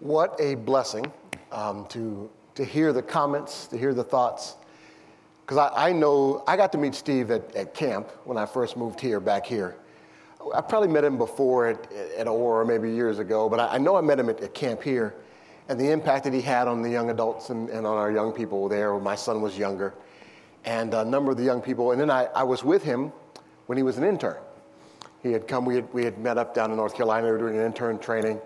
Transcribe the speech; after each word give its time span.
What 0.00 0.36
a 0.38 0.54
blessing 0.54 1.12
um, 1.50 1.84
to, 1.88 2.30
to 2.54 2.64
hear 2.64 2.92
the 2.92 3.02
comments, 3.02 3.66
to 3.68 3.76
hear 3.76 3.92
the 3.92 4.04
thoughts. 4.04 4.54
Because 5.42 5.56
I, 5.58 5.88
I 5.88 5.92
know 5.92 6.44
I 6.46 6.56
got 6.56 6.70
to 6.72 6.78
meet 6.78 6.94
Steve 6.94 7.32
at, 7.32 7.54
at 7.56 7.74
camp 7.74 8.10
when 8.24 8.38
I 8.38 8.46
first 8.46 8.76
moved 8.76 9.00
here, 9.00 9.18
back 9.18 9.44
here. 9.44 9.76
I 10.54 10.60
probably 10.60 10.88
met 10.88 11.02
him 11.02 11.18
before 11.18 11.66
at, 11.66 11.92
at 12.16 12.28
Aurora, 12.28 12.64
maybe 12.64 12.92
years 12.92 13.18
ago, 13.18 13.48
but 13.48 13.58
I, 13.58 13.74
I 13.74 13.78
know 13.78 13.96
I 13.96 14.00
met 14.00 14.20
him 14.20 14.28
at, 14.28 14.40
at, 14.40 14.54
camp 14.54 14.82
here 14.82 15.16
and 15.68 15.80
the 15.80 15.90
impact 15.90 16.24
that 16.24 16.32
he 16.32 16.40
had 16.40 16.68
on 16.68 16.80
the 16.80 16.90
young 16.90 17.10
adults 17.10 17.50
and, 17.50 17.68
and 17.70 17.84
on 17.84 17.98
our 17.98 18.12
young 18.12 18.32
people 18.32 18.68
there 18.68 18.94
when 18.94 19.02
my 19.02 19.16
son 19.16 19.42
was 19.42 19.58
younger 19.58 19.94
and 20.64 20.94
a 20.94 21.04
number 21.04 21.32
of 21.32 21.38
the 21.38 21.42
young 21.42 21.60
people. 21.60 21.90
And 21.90 22.00
then 22.00 22.10
I, 22.10 22.26
I 22.36 22.44
was 22.44 22.62
with 22.62 22.84
him 22.84 23.12
when 23.66 23.76
he 23.76 23.82
was 23.82 23.98
an 23.98 24.04
intern. 24.04 24.36
He 25.24 25.32
had 25.32 25.48
come, 25.48 25.64
we 25.64 25.74
had, 25.74 25.92
we 25.92 26.04
had 26.04 26.18
met 26.18 26.38
up 26.38 26.54
down 26.54 26.70
in 26.70 26.76
North 26.76 26.94
Carolina, 26.94 27.26
we 27.26 27.32
were 27.32 27.38
doing 27.38 27.58
an 27.58 27.64
intern 27.64 27.98
training. 27.98 28.40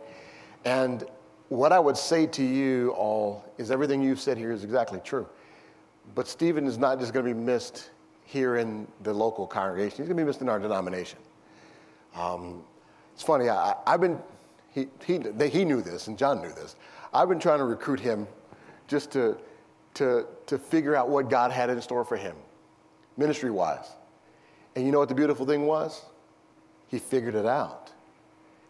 And 0.65 1.05
what 1.53 1.71
I 1.71 1.79
would 1.79 1.99
say 1.99 2.27
to 2.29 2.43
you 2.43 2.93
all 2.93 3.45
is 3.59 3.71
everything 3.71 4.03
you've 4.03 4.21
said 4.21 4.39
here 4.39 4.53
is 4.53 4.65
exactly 4.65 5.01
true. 5.05 5.29
But 6.15 6.27
Stephen 6.27 6.67
is 6.67 6.79
not 6.79 6.99
just 6.99 7.13
going 7.13 7.27
to 7.27 7.35
be 7.35 7.39
missed 7.39 7.91
here 8.25 8.57
in 8.57 8.89
the 9.03 9.13
local 9.13 9.47
congregation, 9.47 9.99
he's 9.99 10.07
going 10.07 10.17
to 10.17 10.23
be 10.23 10.25
missed 10.25 10.41
in 10.41 10.49
our 10.49 10.59
denomination. 10.59 11.19
Um, 12.17 12.63
it's 13.13 13.23
funny, 13.23 13.51
I, 13.51 13.75
have 13.87 14.01
been, 14.01 14.19
he, 14.71 14.87
he, 15.05 15.21
he 15.51 15.65
knew 15.67 15.83
this, 15.83 16.07
and 16.07 16.17
John 16.17 16.41
knew 16.41 16.53
this. 16.55 16.77
I've 17.13 17.29
been 17.29 17.39
trying 17.39 17.59
to 17.59 17.65
recruit 17.65 18.01
him 18.01 18.27
just 18.89 19.11
to, 19.13 19.37
to, 19.95 20.25
to 20.47 20.59
figure 20.59 20.97
out 20.97 21.11
what 21.11 21.29
God 21.29 21.51
had 21.51 21.69
in 21.69 21.83
store 21.83 22.07
for 22.07 22.17
him, 22.17 22.35
ministry 23.19 23.51
wise. 23.51 23.91
And 24.75 24.87
you 24.87 24.93
know 24.93 25.01
what 25.01 25.11
the 25.11 25.15
beautiful 25.15 25.45
thing 25.45 25.67
was? 25.67 26.03
He 26.89 26.99
figured 26.99 27.35
it 27.35 27.45
out. 27.45 27.93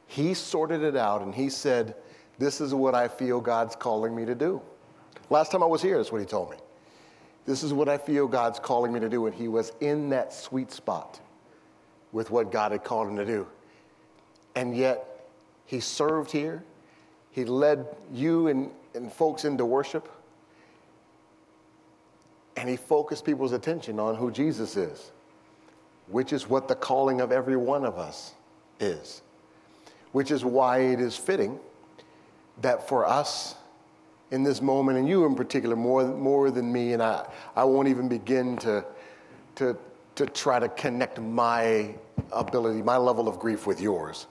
He 0.09 0.35
sorted 0.35 0.83
it 0.83 0.97
out 0.97 1.23
and 1.23 1.33
he 1.33 1.49
said, 1.49 1.95
This 2.39 2.61
is 2.61 2.75
what 2.75 2.95
I 2.95 3.09
feel 3.09 3.41
God's 3.41 3.77
calling 3.77 4.15
me 4.15 4.25
to 4.25 4.35
do. 4.35 4.61
Last 5.31 5.53
time 5.53 5.63
I 5.63 5.67
was 5.67 5.83
here, 5.83 5.97
that's 5.97 6.13
what 6.13 6.21
he 6.21 6.27
told 6.27 6.51
me. 6.51 6.57
This 7.47 7.63
is 7.63 7.73
what 7.73 7.89
I 7.89 7.99
feel 7.99 8.27
God's 8.27 8.59
calling 8.59 8.93
me 8.93 9.01
to 9.01 9.09
do. 9.09 9.27
And 9.27 9.35
he 9.35 9.49
was 9.49 9.73
in 9.81 10.11
that 10.11 10.33
sweet 10.33 10.71
spot 10.71 11.21
with 12.13 12.31
what 12.31 12.53
God 12.53 12.73
had 12.73 12.85
called 12.85 13.09
him 13.09 13.17
to 13.17 13.25
do. 13.25 13.47
And 14.55 14.77
yet, 14.77 15.27
he 15.67 15.81
served 15.81 16.31
here. 16.31 16.63
He 17.31 17.45
led 17.45 17.87
you 18.13 18.49
and, 18.49 18.71
and 18.95 19.13
folks 19.13 19.45
into 19.45 19.65
worship. 19.65 20.09
And 22.57 22.69
he 22.69 22.77
focused 22.77 23.25
people's 23.25 23.53
attention 23.53 23.99
on 23.99 24.15
who 24.15 24.31
Jesus 24.31 24.77
is, 24.77 25.11
which 26.09 26.33
is 26.33 26.49
what 26.49 26.69
the 26.69 26.75
calling 26.75 27.21
of 27.21 27.33
every 27.33 27.57
one 27.57 27.85
of 27.85 27.99
us 27.99 28.35
is 28.79 29.23
which 30.13 30.31
is 30.31 30.45
why 30.45 30.79
it 30.79 31.01
is 31.01 31.17
fitting 31.17 31.59
that 32.63 32.89
for 32.89 33.07
us 33.07 33.55
in 34.31 34.43
this 34.43 34.63
moment, 34.63 34.99
and 34.99 35.07
you 35.07 35.27
in 35.27 35.35
particular, 35.35 35.77
more, 35.77 36.05
more 36.07 36.51
than 36.51 36.73
me, 36.73 36.95
and 36.95 37.03
I, 37.03 37.27
I 37.55 37.65
won't 37.65 37.89
even 37.89 38.09
begin 38.09 38.57
to, 38.59 38.85
to, 39.57 39.77
to 40.15 40.27
try 40.27 40.59
to 40.59 40.69
connect 40.71 41.21
my 41.21 41.95
ability, 42.33 42.83
my 42.83 42.97
level 42.97 43.29
of 43.29 43.39
grief 43.39 43.67
with 43.67 43.81
yours. 43.81 44.27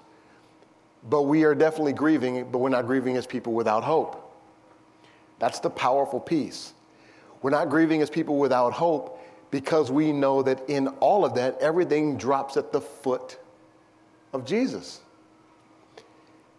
But 1.09 1.23
we 1.23 1.43
are 1.43 1.53
definitely 1.53 1.93
grieving, 1.93 2.49
but 2.51 2.59
we're 2.59 2.69
not 2.69 2.87
grieving 2.87 3.15
as 3.15 3.27
people 3.27 3.53
without 3.53 3.83
hope. 3.83 4.17
That's 5.39 5.59
the 5.59 5.69
powerful 5.69 6.19
piece. 6.19 6.73
We're 7.41 7.51
not 7.51 7.69
grieving 7.69 8.01
as 8.01 8.09
people 8.09 8.37
without 8.37 8.73
hope 8.73 9.19
because 9.49 9.91
we 9.91 10.11
know 10.11 10.43
that 10.43 10.69
in 10.69 10.87
all 10.99 11.25
of 11.25 11.35
that, 11.35 11.57
everything 11.59 12.17
drops 12.17 12.57
at 12.57 12.71
the 12.71 12.81
foot 12.81 13.37
of 14.33 14.45
Jesus. 14.45 15.01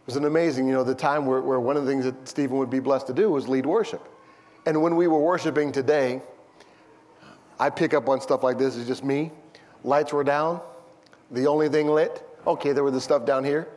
It 0.02 0.06
was 0.06 0.16
an 0.16 0.24
amazing, 0.24 0.66
you 0.66 0.72
know, 0.72 0.82
the 0.82 0.96
time 0.96 1.26
where, 1.26 1.40
where 1.40 1.60
one 1.60 1.76
of 1.76 1.84
the 1.86 1.90
things 1.90 2.04
that 2.04 2.28
Stephen 2.28 2.58
would 2.58 2.70
be 2.70 2.80
blessed 2.80 3.06
to 3.06 3.12
do 3.12 3.30
was 3.30 3.46
lead 3.46 3.64
worship. 3.64 4.08
And 4.66 4.82
when 4.82 4.96
we 4.96 5.06
were 5.06 5.20
worshiping 5.20 5.70
today, 5.70 6.20
I 7.60 7.70
pick 7.70 7.94
up 7.94 8.08
on 8.08 8.20
stuff 8.20 8.42
like 8.42 8.58
this. 8.58 8.76
It's 8.76 8.88
just 8.88 9.04
me. 9.04 9.30
Lights 9.84 10.12
were 10.12 10.24
down. 10.24 10.60
The 11.30 11.46
only 11.46 11.68
thing 11.68 11.86
lit. 11.86 12.26
Okay, 12.48 12.72
there 12.72 12.82
was 12.82 12.94
the 12.94 13.00
stuff 13.00 13.24
down 13.24 13.44
here. 13.44 13.68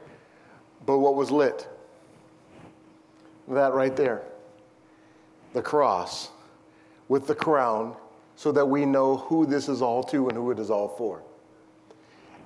But 0.88 0.98
what 0.98 1.14
was 1.14 1.30
lit? 1.30 1.68
That 3.48 3.74
right 3.74 3.96
there. 3.96 4.24
The 5.54 5.62
cross 5.62 6.32
with 7.08 7.28
the 7.28 7.36
crown 7.36 7.96
so 8.36 8.52
that 8.52 8.66
we 8.66 8.84
know 8.84 9.18
who 9.18 9.46
this 9.46 9.70
is 9.70 9.84
all 9.84 10.02
to 10.06 10.28
and 10.28 10.36
who 10.36 10.50
it 10.50 10.58
is 10.58 10.72
all 10.72 10.88
for. 10.88 11.22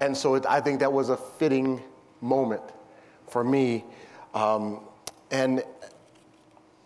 And 0.02 0.16
so 0.16 0.36
it, 0.36 0.46
I 0.46 0.60
think 0.60 0.82
that 0.82 0.92
was 0.92 1.08
a 1.08 1.16
fitting 1.16 1.82
moment 2.20 2.64
for 3.30 3.44
me. 3.44 3.86
Um, 4.34 4.82
and 5.32 5.64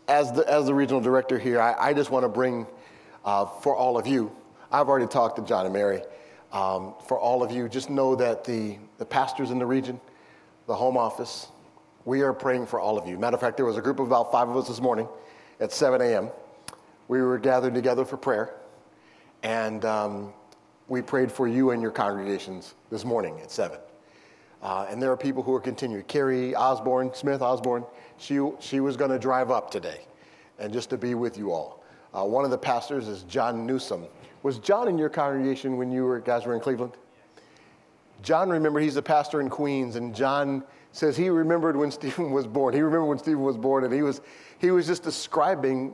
as 0.07 0.31
the, 0.31 0.49
as 0.49 0.65
the 0.65 0.73
regional 0.73 1.01
director 1.01 1.39
here, 1.39 1.61
I, 1.61 1.89
I 1.89 1.93
just 1.93 2.11
want 2.11 2.23
to 2.23 2.29
bring 2.29 2.67
uh, 3.25 3.45
for 3.45 3.75
all 3.75 3.97
of 3.97 4.05
you, 4.05 4.31
I've 4.71 4.89
already 4.89 5.07
talked 5.07 5.37
to 5.37 5.43
John 5.43 5.65
and 5.65 5.73
Mary. 5.73 6.01
Um, 6.51 6.93
for 7.07 7.19
all 7.19 7.41
of 7.41 7.51
you, 7.51 7.67
just 7.67 7.89
know 7.89 8.15
that 8.15 8.43
the, 8.43 8.77
the 8.97 9.05
pastors 9.05 9.49
in 9.49 9.59
the 9.59 9.65
region, 9.65 9.99
the 10.67 10.75
home 10.75 10.97
office, 10.97 11.47
we 12.05 12.21
are 12.21 12.33
praying 12.33 12.67
for 12.67 12.79
all 12.79 12.97
of 12.97 13.07
you. 13.07 13.17
Matter 13.17 13.35
of 13.35 13.41
fact, 13.41 13.57
there 13.57 13.65
was 13.65 13.77
a 13.77 13.81
group 13.81 13.99
of 13.99 14.07
about 14.07 14.31
five 14.31 14.49
of 14.49 14.57
us 14.57 14.67
this 14.67 14.81
morning 14.81 15.07
at 15.59 15.71
7 15.71 16.01
a.m. 16.01 16.29
We 17.07 17.21
were 17.21 17.39
gathered 17.39 17.73
together 17.73 18.05
for 18.05 18.17
prayer, 18.17 18.53
and 19.41 19.83
um, 19.85 20.33
we 20.87 21.01
prayed 21.01 21.31
for 21.31 21.47
you 21.47 21.71
and 21.71 21.81
your 21.81 21.91
congregations 21.91 22.75
this 22.91 23.05
morning 23.05 23.39
at 23.41 23.49
7. 23.49 23.77
Uh, 24.63 24.87
and 24.89 25.03
there 25.03 25.11
are 25.11 25.17
people 25.17 25.43
who 25.43 25.53
are 25.53 25.59
continuing. 25.59 26.03
Carrie 26.05 26.55
Osborne, 26.55 27.13
Smith 27.13 27.41
Osborne, 27.41 27.83
she, 28.17 28.39
she 28.61 28.79
was 28.79 28.95
going 28.95 29.11
to 29.11 29.19
drive 29.19 29.51
up 29.51 29.69
today 29.69 30.05
and 30.57 30.71
just 30.71 30.89
to 30.89 30.97
be 30.97 31.15
with 31.15 31.37
you 31.37 31.51
all. 31.51 31.83
Uh, 32.13 32.23
one 32.23 32.45
of 32.45 32.51
the 32.51 32.57
pastors 32.57 33.09
is 33.09 33.23
John 33.23 33.65
Newsom. 33.65 34.05
Was 34.41 34.59
John 34.59 34.87
in 34.87 34.97
your 34.97 35.09
congregation 35.09 35.75
when 35.75 35.91
you 35.91 36.05
were, 36.05 36.19
guys 36.21 36.45
were 36.45 36.53
in 36.53 36.61
Cleveland? 36.61 36.93
John, 38.21 38.49
remember, 38.49 38.79
he's 38.79 38.95
a 38.95 39.01
pastor 39.01 39.41
in 39.41 39.49
Queens, 39.49 39.97
and 39.97 40.15
John 40.15 40.63
says 40.93 41.17
he 41.17 41.29
remembered 41.29 41.75
when 41.75 41.91
Stephen 41.91 42.31
was 42.31 42.47
born. 42.47 42.73
He 42.73 42.81
remembered 42.81 43.07
when 43.07 43.19
Stephen 43.19 43.41
was 43.41 43.57
born, 43.57 43.83
and 43.83 43.93
he 43.93 44.01
was, 44.01 44.21
he 44.59 44.71
was 44.71 44.87
just 44.87 45.03
describing 45.03 45.93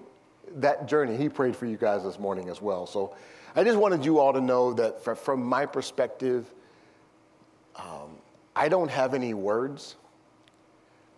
that 0.57 0.87
journey. 0.87 1.17
He 1.17 1.27
prayed 1.27 1.55
for 1.55 1.65
you 1.65 1.77
guys 1.77 2.03
this 2.03 2.19
morning 2.19 2.49
as 2.49 2.61
well. 2.61 2.85
So 2.85 3.15
I 3.55 3.63
just 3.63 3.79
wanted 3.79 4.05
you 4.05 4.19
all 4.19 4.33
to 4.33 4.41
know 4.41 4.73
that 4.73 5.03
from 5.03 5.43
my 5.43 5.65
perspective, 5.65 6.45
um, 7.75 8.17
I 8.59 8.67
don't 8.67 8.91
have 8.91 9.13
any 9.13 9.33
words. 9.33 9.95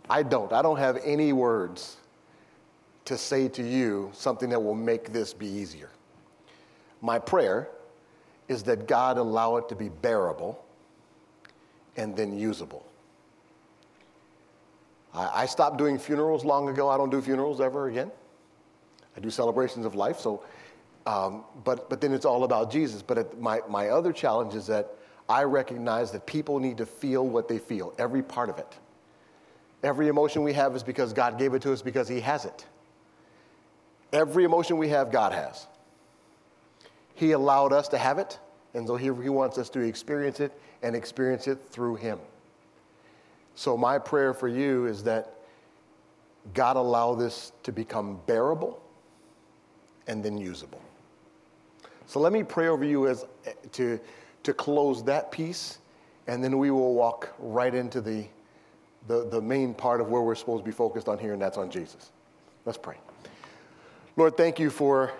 I 0.07 0.21
don't. 0.21 0.53
I 0.53 0.61
don't 0.61 0.77
have 0.77 0.99
any 1.03 1.33
words 1.33 1.97
to 3.05 3.17
say 3.17 3.47
to 3.47 3.63
you 3.63 4.11
something 4.13 4.47
that 4.49 4.59
will 4.59 4.75
make 4.75 5.11
this 5.11 5.33
be 5.33 5.47
easier. 5.47 5.89
My 7.01 7.17
prayer 7.17 7.69
is 8.47 8.61
that 8.63 8.87
God 8.87 9.17
allow 9.17 9.57
it 9.57 9.67
to 9.69 9.75
be 9.75 9.89
bearable 9.89 10.63
and 11.97 12.15
then 12.15 12.37
usable. 12.37 12.85
I, 15.11 15.41
I 15.41 15.45
stopped 15.47 15.79
doing 15.79 15.97
funerals 15.97 16.45
long 16.45 16.69
ago. 16.69 16.89
I 16.89 16.97
don't 16.97 17.09
do 17.09 17.23
funerals 17.23 17.59
ever 17.59 17.89
again. 17.89 18.11
I 19.17 19.19
do 19.19 19.31
celebrations 19.31 19.87
of 19.87 19.95
life. 19.95 20.19
So, 20.19 20.43
um, 21.07 21.43
but 21.63 21.89
but 21.89 22.01
then 22.01 22.13
it's 22.13 22.25
all 22.25 22.43
about 22.43 22.71
Jesus. 22.71 23.01
But 23.01 23.17
it, 23.17 23.41
my 23.41 23.61
my 23.67 23.89
other 23.89 24.13
challenge 24.13 24.53
is 24.53 24.67
that 24.67 24.95
I 25.31 25.45
recognize 25.45 26.11
that 26.11 26.25
people 26.25 26.59
need 26.59 26.77
to 26.79 26.85
feel 26.85 27.25
what 27.25 27.47
they 27.47 27.57
feel, 27.57 27.93
every 27.97 28.21
part 28.21 28.49
of 28.49 28.57
it. 28.57 28.77
Every 29.81 30.09
emotion 30.09 30.43
we 30.43 30.51
have 30.51 30.75
is 30.75 30.83
because 30.83 31.13
God 31.13 31.39
gave 31.39 31.53
it 31.53 31.61
to 31.61 31.71
us 31.71 31.81
because 31.81 32.09
He 32.09 32.19
has 32.19 32.43
it. 32.43 32.65
Every 34.11 34.43
emotion 34.43 34.77
we 34.77 34.89
have, 34.89 35.09
God 35.09 35.31
has. 35.31 35.67
He 37.15 37.31
allowed 37.31 37.71
us 37.71 37.87
to 37.89 37.97
have 37.97 38.19
it, 38.19 38.39
and 38.73 38.85
so 38.85 38.97
He, 38.97 39.05
he 39.05 39.29
wants 39.29 39.57
us 39.57 39.69
to 39.69 39.79
experience 39.79 40.41
it 40.41 40.51
and 40.83 40.97
experience 40.97 41.47
it 41.47 41.59
through 41.69 41.95
Him. 41.95 42.19
So, 43.55 43.77
my 43.77 43.99
prayer 43.99 44.33
for 44.33 44.49
you 44.49 44.85
is 44.85 45.01
that 45.03 45.33
God 46.53 46.75
allow 46.75 47.15
this 47.15 47.53
to 47.63 47.71
become 47.71 48.19
bearable 48.25 48.81
and 50.07 50.21
then 50.25 50.37
usable. 50.37 50.81
So, 52.05 52.19
let 52.19 52.33
me 52.33 52.43
pray 52.43 52.67
over 52.67 52.83
you 52.83 53.07
as 53.07 53.25
eh, 53.45 53.53
to 53.73 53.97
to 54.43 54.53
close 54.53 55.03
that 55.03 55.31
piece, 55.31 55.79
and 56.27 56.43
then 56.43 56.57
we 56.57 56.71
will 56.71 56.93
walk 56.93 57.33
right 57.39 57.73
into 57.73 58.01
the, 58.01 58.25
the, 59.07 59.27
the 59.29 59.41
main 59.41 59.73
part 59.73 60.01
of 60.01 60.09
where 60.09 60.21
we're 60.21 60.35
supposed 60.35 60.63
to 60.63 60.65
be 60.65 60.75
focused 60.75 61.07
on 61.07 61.17
here, 61.17 61.33
and 61.33 61.41
that's 61.41 61.57
on 61.57 61.69
Jesus. 61.69 62.11
Let's 62.65 62.77
pray. 62.77 62.97
Lord, 64.17 64.37
thank 64.37 64.59
you 64.59 64.69
for 64.69 65.11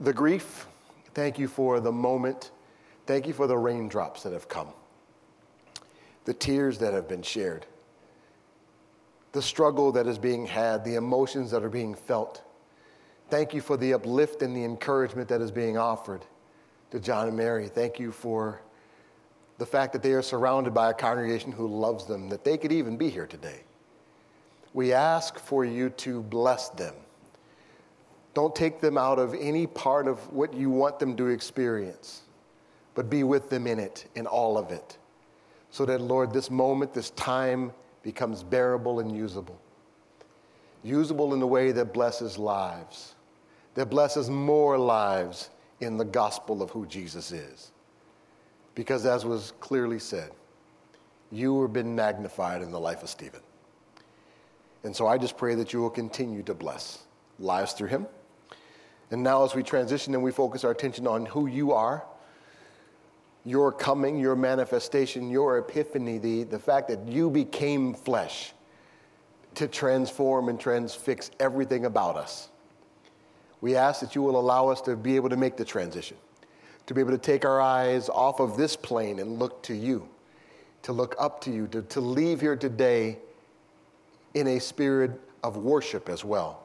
the 0.00 0.12
grief. 0.12 0.66
Thank 1.14 1.38
you 1.38 1.48
for 1.48 1.80
the 1.80 1.92
moment. 1.92 2.50
Thank 3.06 3.26
you 3.26 3.32
for 3.32 3.46
the 3.46 3.58
raindrops 3.58 4.22
that 4.22 4.32
have 4.32 4.48
come, 4.48 4.68
the 6.24 6.34
tears 6.34 6.78
that 6.78 6.94
have 6.94 7.08
been 7.08 7.22
shared, 7.22 7.66
the 9.32 9.42
struggle 9.42 9.92
that 9.92 10.06
is 10.06 10.18
being 10.18 10.46
had, 10.46 10.84
the 10.84 10.94
emotions 10.94 11.50
that 11.50 11.64
are 11.64 11.68
being 11.68 11.94
felt. 11.94 12.42
Thank 13.28 13.54
you 13.54 13.60
for 13.60 13.76
the 13.76 13.94
uplift 13.94 14.42
and 14.42 14.54
the 14.54 14.64
encouragement 14.64 15.28
that 15.28 15.40
is 15.40 15.50
being 15.50 15.76
offered 15.76 16.24
to 16.92 17.00
John 17.00 17.26
and 17.26 17.36
Mary. 17.36 17.68
Thank 17.68 17.98
you 17.98 18.12
for 18.12 18.60
the 19.56 19.64
fact 19.64 19.94
that 19.94 20.02
they 20.02 20.12
are 20.12 20.20
surrounded 20.20 20.74
by 20.74 20.90
a 20.90 20.94
congregation 20.94 21.50
who 21.50 21.66
loves 21.66 22.04
them, 22.04 22.28
that 22.28 22.44
they 22.44 22.58
could 22.58 22.70
even 22.70 22.98
be 22.98 23.08
here 23.08 23.26
today. 23.26 23.60
we 24.74 24.92
ask 24.92 25.38
for 25.38 25.64
you 25.64 25.88
to 25.90 26.22
bless 26.22 26.68
them. 26.70 26.94
Don't 28.34 28.54
take 28.54 28.80
them 28.80 28.98
out 28.98 29.18
of 29.18 29.34
any 29.34 29.66
part 29.66 30.06
of 30.06 30.18
what 30.32 30.52
you 30.52 30.68
want 30.68 30.98
them 30.98 31.16
to 31.16 31.28
experience, 31.28 32.22
but 32.94 33.08
be 33.08 33.24
with 33.24 33.48
them 33.48 33.66
in 33.66 33.78
it, 33.78 34.06
in 34.14 34.26
all 34.26 34.58
of 34.58 34.70
it. 34.70 34.98
So 35.70 35.86
that, 35.86 36.00
Lord, 36.00 36.32
this 36.32 36.50
moment, 36.50 36.92
this 36.92 37.10
time 37.10 37.72
becomes 38.02 38.42
bearable 38.42 39.00
and 39.00 39.14
usable. 39.14 39.58
Usable 40.82 41.32
in 41.32 41.40
the 41.40 41.46
way 41.46 41.72
that 41.72 41.94
blesses 41.94 42.36
lives, 42.36 43.14
that 43.74 43.88
blesses 43.88 44.28
more 44.28 44.76
lives 44.76 45.48
in 45.82 45.96
the 45.96 46.04
gospel 46.04 46.62
of 46.62 46.70
who 46.70 46.86
Jesus 46.86 47.32
is. 47.32 47.72
Because, 48.74 49.04
as 49.04 49.24
was 49.24 49.52
clearly 49.60 49.98
said, 49.98 50.30
you 51.30 51.60
have 51.62 51.72
been 51.72 51.94
magnified 51.94 52.62
in 52.62 52.70
the 52.70 52.80
life 52.80 53.02
of 53.02 53.08
Stephen. 53.08 53.40
And 54.84 54.94
so 54.94 55.06
I 55.06 55.18
just 55.18 55.36
pray 55.36 55.54
that 55.56 55.72
you 55.72 55.80
will 55.80 55.90
continue 55.90 56.42
to 56.44 56.54
bless 56.54 57.04
lives 57.38 57.72
through 57.72 57.88
him. 57.88 58.06
And 59.10 59.22
now, 59.22 59.44
as 59.44 59.54
we 59.54 59.62
transition 59.62 60.14
and 60.14 60.22
we 60.22 60.32
focus 60.32 60.64
our 60.64 60.70
attention 60.70 61.06
on 61.06 61.26
who 61.26 61.46
you 61.46 61.72
are, 61.72 62.04
your 63.44 63.72
coming, 63.72 64.18
your 64.18 64.36
manifestation, 64.36 65.28
your 65.28 65.58
epiphany, 65.58 66.18
the, 66.18 66.44
the 66.44 66.58
fact 66.58 66.88
that 66.88 67.06
you 67.06 67.28
became 67.28 67.92
flesh 67.92 68.52
to 69.56 69.68
transform 69.68 70.48
and 70.48 70.58
transfix 70.58 71.30
everything 71.40 71.84
about 71.84 72.16
us. 72.16 72.48
We 73.62 73.76
ask 73.76 74.00
that 74.00 74.14
you 74.14 74.22
will 74.22 74.38
allow 74.38 74.68
us 74.68 74.82
to 74.82 74.96
be 74.96 75.16
able 75.16 75.30
to 75.30 75.36
make 75.36 75.56
the 75.56 75.64
transition, 75.64 76.18
to 76.86 76.94
be 76.94 77.00
able 77.00 77.12
to 77.12 77.18
take 77.18 77.46
our 77.46 77.60
eyes 77.60 78.10
off 78.10 78.40
of 78.40 78.56
this 78.58 78.76
plane 78.76 79.20
and 79.20 79.38
look 79.38 79.62
to 79.62 79.74
you, 79.74 80.08
to 80.82 80.92
look 80.92 81.14
up 81.18 81.40
to 81.42 81.50
you, 81.50 81.68
to, 81.68 81.82
to 81.82 82.00
leave 82.00 82.40
here 82.40 82.56
today 82.56 83.18
in 84.34 84.48
a 84.48 84.58
spirit 84.58 85.12
of 85.44 85.56
worship 85.56 86.08
as 86.08 86.24
well. 86.24 86.64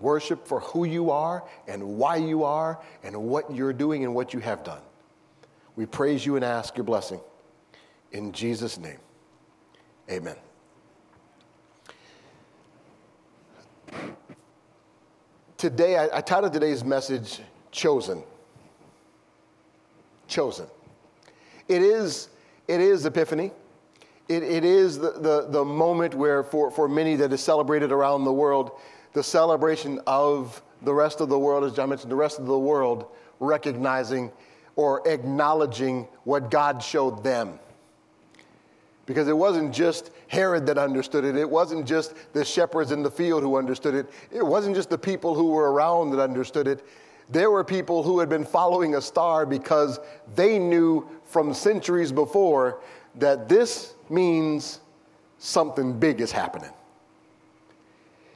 Worship 0.00 0.46
for 0.46 0.60
who 0.60 0.84
you 0.84 1.10
are 1.10 1.44
and 1.66 1.82
why 1.82 2.16
you 2.16 2.44
are 2.44 2.78
and 3.02 3.16
what 3.16 3.50
you're 3.50 3.72
doing 3.72 4.04
and 4.04 4.14
what 4.14 4.34
you 4.34 4.40
have 4.40 4.62
done. 4.62 4.82
We 5.76 5.86
praise 5.86 6.26
you 6.26 6.36
and 6.36 6.44
ask 6.44 6.76
your 6.76 6.84
blessing. 6.84 7.20
In 8.12 8.32
Jesus' 8.32 8.78
name, 8.78 8.98
amen. 10.10 10.36
Today, 15.56 15.96
I, 15.96 16.18
I 16.18 16.20
titled 16.20 16.52
today's 16.52 16.84
message 16.84 17.40
Chosen. 17.70 18.22
Chosen. 20.26 20.66
It 21.68 21.82
is, 21.82 22.28
it 22.68 22.80
is 22.80 23.06
Epiphany. 23.06 23.52
It, 24.28 24.42
it 24.42 24.64
is 24.64 24.98
the, 24.98 25.12
the, 25.12 25.46
the 25.50 25.64
moment 25.64 26.14
where, 26.14 26.42
for, 26.42 26.70
for 26.70 26.88
many 26.88 27.16
that 27.16 27.32
is 27.32 27.40
celebrated 27.40 27.92
around 27.92 28.24
the 28.24 28.32
world, 28.32 28.72
the 29.12 29.22
celebration 29.22 30.00
of 30.06 30.62
the 30.82 30.92
rest 30.92 31.20
of 31.20 31.28
the 31.28 31.38
world, 31.38 31.64
as 31.64 31.72
John 31.74 31.90
mentioned, 31.90 32.10
the 32.10 32.16
rest 32.16 32.38
of 32.38 32.46
the 32.46 32.58
world 32.58 33.06
recognizing 33.40 34.32
or 34.76 35.06
acknowledging 35.06 36.08
what 36.24 36.50
God 36.50 36.82
showed 36.82 37.22
them. 37.22 37.58
Because 39.06 39.28
it 39.28 39.36
wasn't 39.36 39.72
just 39.72 40.10
Herod 40.34 40.66
that 40.66 40.78
understood 40.78 41.24
it. 41.24 41.36
It 41.36 41.48
wasn't 41.48 41.86
just 41.86 42.14
the 42.32 42.44
shepherds 42.44 42.90
in 42.90 43.04
the 43.04 43.10
field 43.10 43.44
who 43.44 43.56
understood 43.56 43.94
it. 43.94 44.10
It 44.32 44.44
wasn't 44.44 44.74
just 44.74 44.90
the 44.90 44.98
people 44.98 45.32
who 45.32 45.46
were 45.46 45.72
around 45.72 46.10
that 46.10 46.20
understood 46.20 46.66
it. 46.66 46.84
There 47.30 47.52
were 47.52 47.62
people 47.62 48.02
who 48.02 48.18
had 48.18 48.28
been 48.28 48.44
following 48.44 48.96
a 48.96 49.00
star 49.00 49.46
because 49.46 50.00
they 50.34 50.58
knew 50.58 51.08
from 51.24 51.54
centuries 51.54 52.10
before 52.10 52.80
that 53.14 53.48
this 53.48 53.94
means 54.10 54.80
something 55.38 55.98
big 56.00 56.20
is 56.20 56.32
happening. 56.32 56.72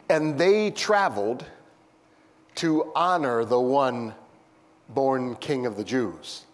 And 0.08 0.38
they 0.38 0.70
traveled 0.70 1.44
to 2.54 2.92
honor 2.94 3.44
the 3.44 3.60
one 3.60 4.14
born 4.88 5.34
king 5.36 5.66
of 5.66 5.76
the 5.76 5.84
Jews. 5.84 6.46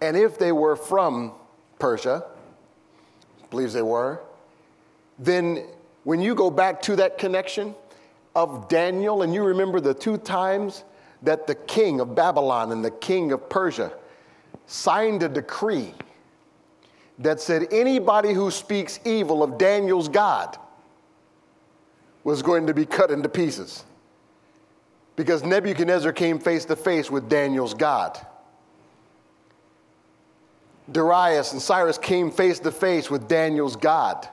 And 0.00 0.16
if 0.16 0.38
they 0.38 0.52
were 0.52 0.76
from 0.76 1.32
Persia, 1.80 2.24
believes 3.52 3.72
they 3.72 3.82
were, 3.82 4.18
then 5.18 5.64
when 6.02 6.20
you 6.20 6.34
go 6.34 6.50
back 6.50 6.82
to 6.82 6.96
that 6.96 7.18
connection 7.18 7.76
of 8.34 8.68
Daniel 8.68 9.22
and 9.22 9.32
you 9.32 9.44
remember 9.44 9.78
the 9.78 9.94
two 9.94 10.16
times 10.16 10.82
that 11.22 11.46
the 11.46 11.54
king 11.54 12.00
of 12.00 12.14
Babylon 12.16 12.72
and 12.72 12.84
the 12.84 12.90
king 12.90 13.30
of 13.30 13.48
Persia 13.48 13.92
signed 14.66 15.22
a 15.22 15.28
decree 15.28 15.94
that 17.18 17.40
said 17.40 17.68
anybody 17.70 18.32
who 18.32 18.50
speaks 18.50 18.98
evil 19.04 19.42
of 19.42 19.58
Daniel's 19.58 20.08
God 20.08 20.56
was 22.24 22.42
going 22.42 22.66
to 22.66 22.74
be 22.74 22.86
cut 22.86 23.10
into 23.10 23.28
pieces. 23.28 23.84
Because 25.14 25.44
Nebuchadnezzar 25.44 26.12
came 26.12 26.38
face 26.38 26.64
to 26.64 26.74
face 26.74 27.10
with 27.10 27.28
Daniel's 27.28 27.74
God. 27.74 28.18
Darius 30.92 31.52
and 31.52 31.62
Cyrus 31.62 31.98
came 31.98 32.30
face 32.30 32.58
to 32.60 32.70
face 32.70 33.10
with 33.10 33.28
Daniel's 33.28 33.76
God. 33.76 34.28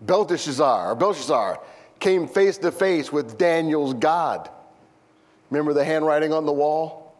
Belteshazzar, 0.00 0.90
or 0.90 0.94
Belshazzar, 0.94 1.60
came 2.00 2.26
face 2.26 2.58
to 2.58 2.72
face 2.72 3.12
with 3.12 3.38
Daniel's 3.38 3.94
God. 3.94 4.50
Remember 5.50 5.72
the 5.72 5.84
handwriting 5.84 6.32
on 6.32 6.46
the 6.46 6.52
wall? 6.52 7.14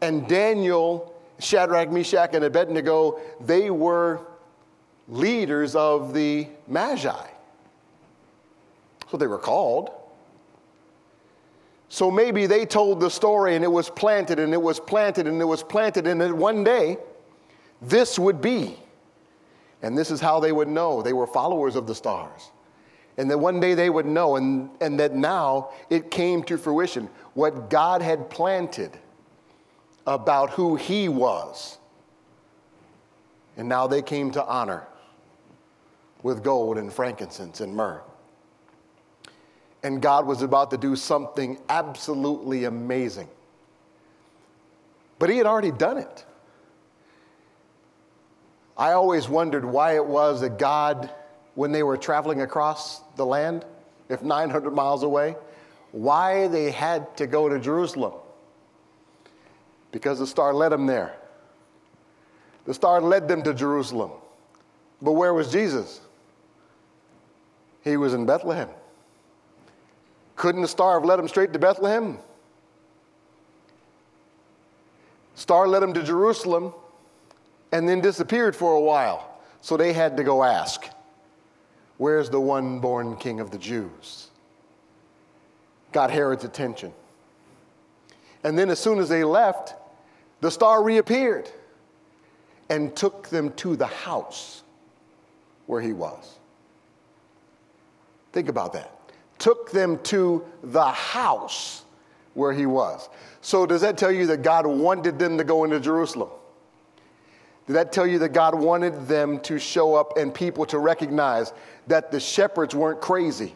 And 0.00 0.28
Daniel, 0.28 1.14
Shadrach, 1.38 1.90
Meshach, 1.90 2.34
and 2.34 2.44
Abednego, 2.44 3.18
they 3.40 3.70
were 3.70 4.20
leaders 5.08 5.74
of 5.74 6.12
the 6.12 6.46
Magi. 6.66 7.26
So 9.10 9.16
they 9.16 9.26
were 9.26 9.38
called. 9.38 9.90
So 11.88 12.10
maybe 12.10 12.46
they 12.46 12.66
told 12.66 13.00
the 13.00 13.08
story 13.08 13.56
and 13.56 13.64
it 13.64 13.72
was 13.72 13.88
planted 13.88 14.38
and 14.38 14.52
it 14.52 14.60
was 14.60 14.78
planted 14.78 15.26
and 15.26 15.40
it 15.40 15.44
was 15.44 15.62
planted, 15.62 16.06
and 16.06 16.20
then 16.20 16.36
one 16.36 16.62
day 16.64 16.98
this 17.80 18.18
would 18.18 18.40
be. 18.40 18.78
And 19.82 19.96
this 19.96 20.10
is 20.10 20.20
how 20.20 20.40
they 20.40 20.52
would 20.52 20.68
know. 20.68 21.02
They 21.02 21.12
were 21.12 21.26
followers 21.26 21.76
of 21.76 21.86
the 21.86 21.94
stars. 21.94 22.50
And 23.16 23.30
that 23.30 23.38
one 23.38 23.60
day 23.60 23.74
they 23.74 23.90
would 23.90 24.06
know, 24.06 24.36
and, 24.36 24.70
and 24.80 24.98
that 25.00 25.14
now 25.14 25.70
it 25.88 26.10
came 26.10 26.42
to 26.44 26.58
fruition. 26.58 27.08
What 27.34 27.70
God 27.70 28.02
had 28.02 28.28
planted 28.28 28.98
about 30.06 30.50
who 30.50 30.76
He 30.76 31.08
was. 31.08 31.78
And 33.56 33.68
now 33.68 33.86
they 33.86 34.02
came 34.02 34.30
to 34.32 34.44
honor 34.44 34.86
with 36.22 36.42
gold 36.42 36.78
and 36.78 36.92
frankincense 36.92 37.60
and 37.60 37.74
myrrh 37.74 38.02
and 39.82 40.02
God 40.02 40.26
was 40.26 40.42
about 40.42 40.70
to 40.70 40.76
do 40.76 40.96
something 40.96 41.58
absolutely 41.68 42.64
amazing. 42.64 43.28
But 45.18 45.30
He 45.30 45.36
had 45.36 45.46
already 45.46 45.70
done 45.70 45.98
it. 45.98 46.24
I 48.76 48.92
always 48.92 49.28
wondered 49.28 49.64
why 49.64 49.96
it 49.96 50.06
was 50.06 50.40
that 50.40 50.58
God, 50.58 51.12
when 51.54 51.72
they 51.72 51.82
were 51.82 51.96
traveling 51.96 52.42
across 52.42 53.00
the 53.16 53.26
land, 53.26 53.64
if 54.08 54.22
900 54.22 54.70
miles 54.70 55.02
away, 55.02 55.36
why 55.90 56.46
they 56.48 56.70
had 56.70 57.16
to 57.16 57.26
go 57.26 57.48
to 57.48 57.58
Jerusalem. 57.58 58.12
Because 59.90 60.18
the 60.18 60.26
star 60.26 60.54
led 60.54 60.70
them 60.70 60.86
there. 60.86 61.16
The 62.66 62.74
star 62.74 63.00
led 63.00 63.26
them 63.26 63.42
to 63.42 63.54
Jerusalem. 63.54 64.12
But 65.00 65.12
where 65.12 65.32
was 65.32 65.50
Jesus? 65.50 66.00
He 67.82 67.96
was 67.96 68.14
in 68.14 68.26
Bethlehem. 68.26 68.68
Couldn't 70.38 70.62
the 70.62 70.68
star 70.68 70.94
have 70.94 71.04
led 71.04 71.18
him 71.18 71.26
straight 71.26 71.52
to 71.52 71.58
Bethlehem? 71.58 72.16
Star 75.34 75.66
led 75.66 75.82
him 75.82 75.92
to 75.94 76.02
Jerusalem 76.02 76.72
and 77.72 77.88
then 77.88 78.00
disappeared 78.00 78.54
for 78.54 78.74
a 78.74 78.80
while. 78.80 79.40
So 79.60 79.76
they 79.76 79.92
had 79.92 80.16
to 80.16 80.22
go 80.22 80.44
ask, 80.44 80.88
Where's 81.96 82.30
the 82.30 82.40
one 82.40 82.78
born 82.78 83.16
king 83.16 83.40
of 83.40 83.50
the 83.50 83.58
Jews? 83.58 84.28
Got 85.90 86.12
Herod's 86.12 86.44
attention. 86.44 86.92
And 88.44 88.56
then, 88.56 88.70
as 88.70 88.78
soon 88.78 89.00
as 89.00 89.08
they 89.08 89.24
left, 89.24 89.74
the 90.40 90.52
star 90.52 90.84
reappeared 90.84 91.50
and 92.70 92.94
took 92.94 93.28
them 93.28 93.50
to 93.54 93.74
the 93.74 93.86
house 93.86 94.62
where 95.66 95.80
he 95.80 95.92
was. 95.92 96.38
Think 98.32 98.48
about 98.48 98.72
that 98.74 98.97
took 99.38 99.70
them 99.70 99.98
to 100.04 100.44
the 100.62 100.86
house 100.86 101.84
where 102.34 102.52
he 102.52 102.66
was. 102.66 103.08
So, 103.40 103.66
does 103.66 103.80
that 103.80 103.96
tell 103.98 104.12
you 104.12 104.26
that 104.26 104.42
God 104.42 104.66
wanted 104.66 105.18
them 105.18 105.38
to 105.38 105.44
go 105.44 105.64
into 105.64 105.80
Jerusalem? 105.80 106.30
Did 107.66 107.74
that 107.74 107.92
tell 107.92 108.06
you 108.06 108.18
that 108.20 108.30
God 108.30 108.54
wanted 108.54 109.08
them 109.08 109.40
to 109.40 109.58
show 109.58 109.94
up 109.94 110.16
and 110.16 110.32
people 110.32 110.64
to 110.66 110.78
recognize 110.78 111.52
that 111.86 112.10
the 112.10 112.18
shepherds 112.18 112.74
weren't 112.74 113.00
crazy? 113.00 113.54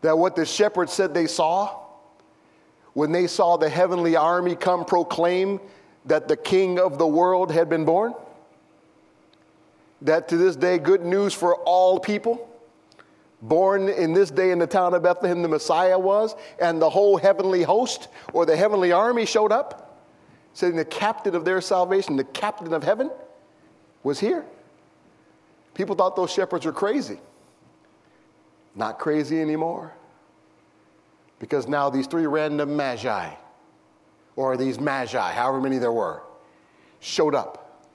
That 0.00 0.16
what 0.16 0.36
the 0.36 0.46
shepherds 0.46 0.92
said 0.92 1.12
they 1.12 1.26
saw, 1.26 1.78
when 2.94 3.12
they 3.12 3.26
saw 3.26 3.56
the 3.56 3.68
heavenly 3.68 4.16
army 4.16 4.56
come 4.56 4.84
proclaim 4.84 5.60
that 6.06 6.28
the 6.28 6.36
king 6.36 6.78
of 6.78 6.98
the 6.98 7.06
world 7.06 7.52
had 7.52 7.68
been 7.68 7.84
born? 7.84 8.14
That 10.00 10.28
to 10.28 10.36
this 10.36 10.56
day, 10.56 10.78
good 10.78 11.04
news 11.04 11.34
for 11.34 11.56
all 11.56 12.00
people? 12.00 12.48
Born 13.42 13.88
in 13.88 14.14
this 14.14 14.30
day 14.30 14.52
in 14.52 14.58
the 14.58 14.66
town 14.66 14.94
of 14.94 15.02
Bethlehem, 15.02 15.42
the 15.42 15.48
Messiah 15.48 15.98
was, 15.98 16.34
and 16.60 16.80
the 16.80 16.88
whole 16.88 17.16
heavenly 17.16 17.64
host 17.64 18.08
or 18.32 18.46
the 18.46 18.56
heavenly 18.56 18.92
army 18.92 19.26
showed 19.26 19.52
up, 19.52 20.06
saying 20.54 20.76
the 20.76 20.84
captain 20.84 21.34
of 21.34 21.44
their 21.44 21.60
salvation, 21.60 22.16
the 22.16 22.24
captain 22.24 22.72
of 22.72 22.84
heaven, 22.84 23.10
was 24.04 24.20
here. 24.20 24.44
People 25.74 25.96
thought 25.96 26.16
those 26.16 26.32
shepherds 26.32 26.64
were 26.64 26.72
crazy. 26.72 27.18
Not 28.74 28.98
crazy 28.98 29.40
anymore. 29.40 29.92
Because 31.38 31.66
now 31.66 31.90
these 31.90 32.06
three 32.06 32.26
random 32.26 32.76
magi, 32.76 33.30
or 34.36 34.56
these 34.56 34.78
magi, 34.78 35.32
however 35.32 35.60
many 35.60 35.78
there 35.78 35.92
were, 35.92 36.22
showed 37.00 37.34
up 37.34 37.90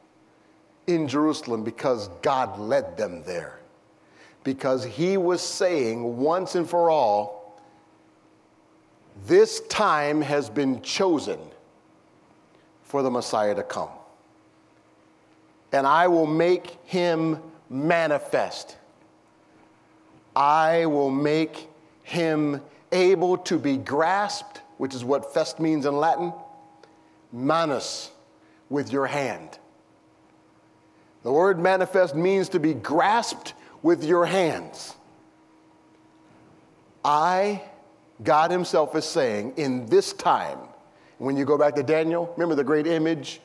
in 0.88 1.08
Jerusalem 1.08 1.64
because 1.64 2.10
God 2.22 2.60
led 2.60 2.98
them 2.98 3.24
there. 3.24 3.60
Because 4.48 4.86
he 4.86 5.18
was 5.18 5.42
saying 5.42 6.20
once 6.20 6.56
and 6.56 6.70
for 6.70 6.90
all, 6.90 7.60
this 9.26 9.60
time 9.68 10.22
has 10.22 10.50
been 10.50 10.82
chosen 10.82 11.38
for 12.84 13.04
the 13.04 13.12
Messiah 13.12 13.56
to 13.56 13.64
come. 13.64 13.90
And 15.74 15.86
I 15.86 16.08
will 16.08 16.26
make 16.26 16.78
him 16.86 17.40
manifest. 17.70 18.78
I 20.34 20.86
will 20.86 21.12
make 21.12 21.68
him 22.04 22.62
able 22.94 23.40
to 23.40 23.60
be 23.60 23.76
grasped, 23.76 24.62
which 24.78 24.96
is 24.96 25.04
what 25.04 25.34
fest 25.34 25.60
means 25.60 25.86
in 25.86 25.98
Latin, 25.98 26.32
manus, 27.34 28.12
with 28.70 28.94
your 28.94 29.08
hand. 29.08 29.60
The 31.24 31.34
word 31.34 31.60
manifest 31.60 32.16
means 32.16 32.48
to 32.48 32.62
be 32.62 32.74
grasped 32.74 33.54
with 33.82 34.04
your 34.04 34.26
hands. 34.26 34.96
I, 37.04 37.64
God 38.24 38.52
Himself, 38.52 38.96
is 38.96 39.06
saying, 39.06 39.54
in 39.58 39.86
this 39.88 40.14
time, 40.14 40.60
when 41.18 41.38
you 41.38 41.46
go 41.46 41.58
back 41.58 41.76
to 41.76 41.84
Daniel, 41.84 42.32
remember 42.36 42.56
the 42.56 42.64
great 42.64 42.88
image 42.88 43.40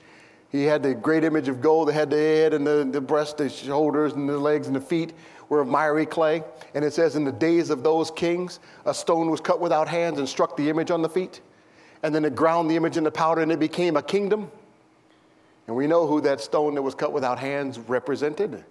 he 0.53 0.65
had 0.65 0.83
the 0.83 0.95
great 0.95 1.25
image 1.25 1.49
of 1.49 1.63
gold 1.63 1.89
that 1.89 1.95
had 1.95 2.11
the 2.11 2.17
head 2.17 2.53
and 2.53 2.67
the, 2.67 2.87
the 2.89 3.01
breast, 3.01 3.39
the 3.39 3.49
shoulders, 3.49 4.13
and 4.13 4.29
the 4.29 4.39
legs 4.39 4.67
and 4.67 4.77
the 4.77 4.83
feet 4.83 5.15
were 5.49 5.63
of 5.63 5.67
miry 5.67 6.05
clay. 6.05 6.45
And 6.75 6.85
it 6.85 6.93
says, 6.93 7.17
In 7.17 7.25
the 7.25 7.33
days 7.33 7.71
of 7.71 7.83
those 7.83 8.11
kings, 8.11 8.61
a 8.85 8.93
stone 8.93 9.31
was 9.31 9.41
cut 9.41 9.61
without 9.61 9.89
hands 9.89 10.19
and 10.19 10.29
struck 10.29 10.59
the 10.59 10.69
image 10.69 10.91
on 10.91 11.01
the 11.01 11.09
feet. 11.09 11.41
And 12.03 12.15
then 12.15 12.27
it 12.27 12.35
ground 12.35 12.71
the 12.71 12.77
image 12.77 12.99
into 12.99 13.11
powder 13.11 13.41
and 13.41 13.51
it 13.51 13.61
became 13.61 13.97
a 13.97 14.03
kingdom. 14.03 14.51
And 15.67 15.75
we 15.75 15.87
know 15.87 16.07
who 16.07 16.21
that 16.21 16.43
stone 16.43 16.75
that 16.75 16.83
was 16.83 16.95
cut 16.95 17.15
without 17.15 17.39
hands 17.39 17.79
represented. 17.79 18.63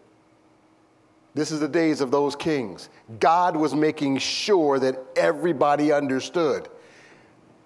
This 1.33 1.51
is 1.51 1.59
the 1.59 1.67
days 1.67 2.01
of 2.01 2.11
those 2.11 2.35
kings. 2.35 2.89
God 3.19 3.55
was 3.55 3.73
making 3.73 4.17
sure 4.17 4.79
that 4.79 4.99
everybody 5.15 5.91
understood. 5.91 6.67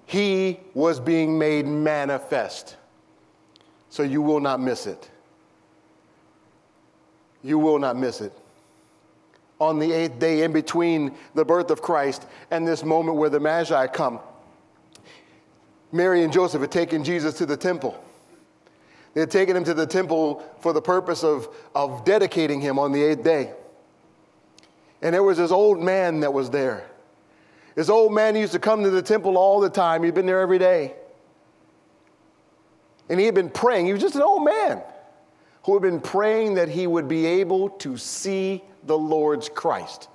He 0.05 0.59
was 0.73 0.99
being 0.99 1.39
made 1.39 1.65
manifest 1.65 2.77
so 3.95 4.03
you 4.03 4.21
will 4.21 4.41
not 4.41 4.59
miss 4.59 4.87
it. 4.87 5.09
You 7.41 7.57
will 7.57 7.79
not 7.79 7.95
miss 7.95 8.19
it. 8.19 8.33
On 9.61 9.79
the 9.79 9.89
eighth 9.89 10.19
day, 10.19 10.43
in 10.43 10.51
between 10.51 11.15
the 11.33 11.45
birth 11.45 11.71
of 11.71 11.81
Christ 11.81 12.27
and 12.51 12.67
this 12.67 12.83
moment 12.83 13.17
where 13.17 13.29
the 13.29 13.39
Magi 13.39 13.87
come, 13.87 14.19
Mary 15.93 16.25
and 16.25 16.33
Joseph 16.33 16.59
had 16.59 16.73
taken 16.73 17.05
Jesus 17.05 17.37
to 17.37 17.45
the 17.45 17.55
temple. 17.55 18.03
They 19.15 19.21
had 19.21 19.31
taken 19.31 19.55
him 19.55 19.63
to 19.63 19.73
the 19.73 19.87
temple 19.87 20.43
for 20.59 20.73
the 20.73 20.81
purpose 20.81 21.23
of, 21.23 21.47
of 21.73 22.03
dedicating 22.03 22.59
him 22.59 22.77
on 22.77 22.91
the 22.91 23.01
eighth 23.01 23.23
day. 23.23 23.53
And 25.01 25.15
there 25.15 25.23
was 25.23 25.37
this 25.37 25.51
old 25.51 25.81
man 25.81 26.19
that 26.19 26.33
was 26.33 26.49
there. 26.49 26.85
This 27.75 27.87
old 27.87 28.13
man 28.13 28.35
used 28.35 28.51
to 28.51 28.59
come 28.59 28.83
to 28.83 28.89
the 28.89 29.01
temple 29.01 29.37
all 29.37 29.61
the 29.61 29.69
time. 29.69 30.03
He'd 30.03 30.13
been 30.13 30.25
there 30.25 30.41
every 30.41 30.59
day. 30.59 30.95
And 33.09 33.17
he 33.17 33.25
had 33.25 33.35
been 33.35 33.49
praying. 33.49 33.85
He 33.85 33.93
was 33.93 34.01
just 34.01 34.15
an 34.15 34.21
old 34.21 34.43
man 34.43 34.81
who 35.63 35.73
had 35.73 35.81
been 35.81 36.01
praying 36.01 36.55
that 36.55 36.67
he 36.67 36.85
would 36.85 37.07
be 37.07 37.25
able 37.25 37.69
to 37.69 37.95
see 37.95 38.63
the 38.83 38.97
Lord's 38.97 39.47
Christ. 39.47 40.09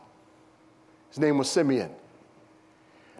His 1.08 1.18
name 1.18 1.38
was 1.38 1.50
Simeon. 1.50 1.90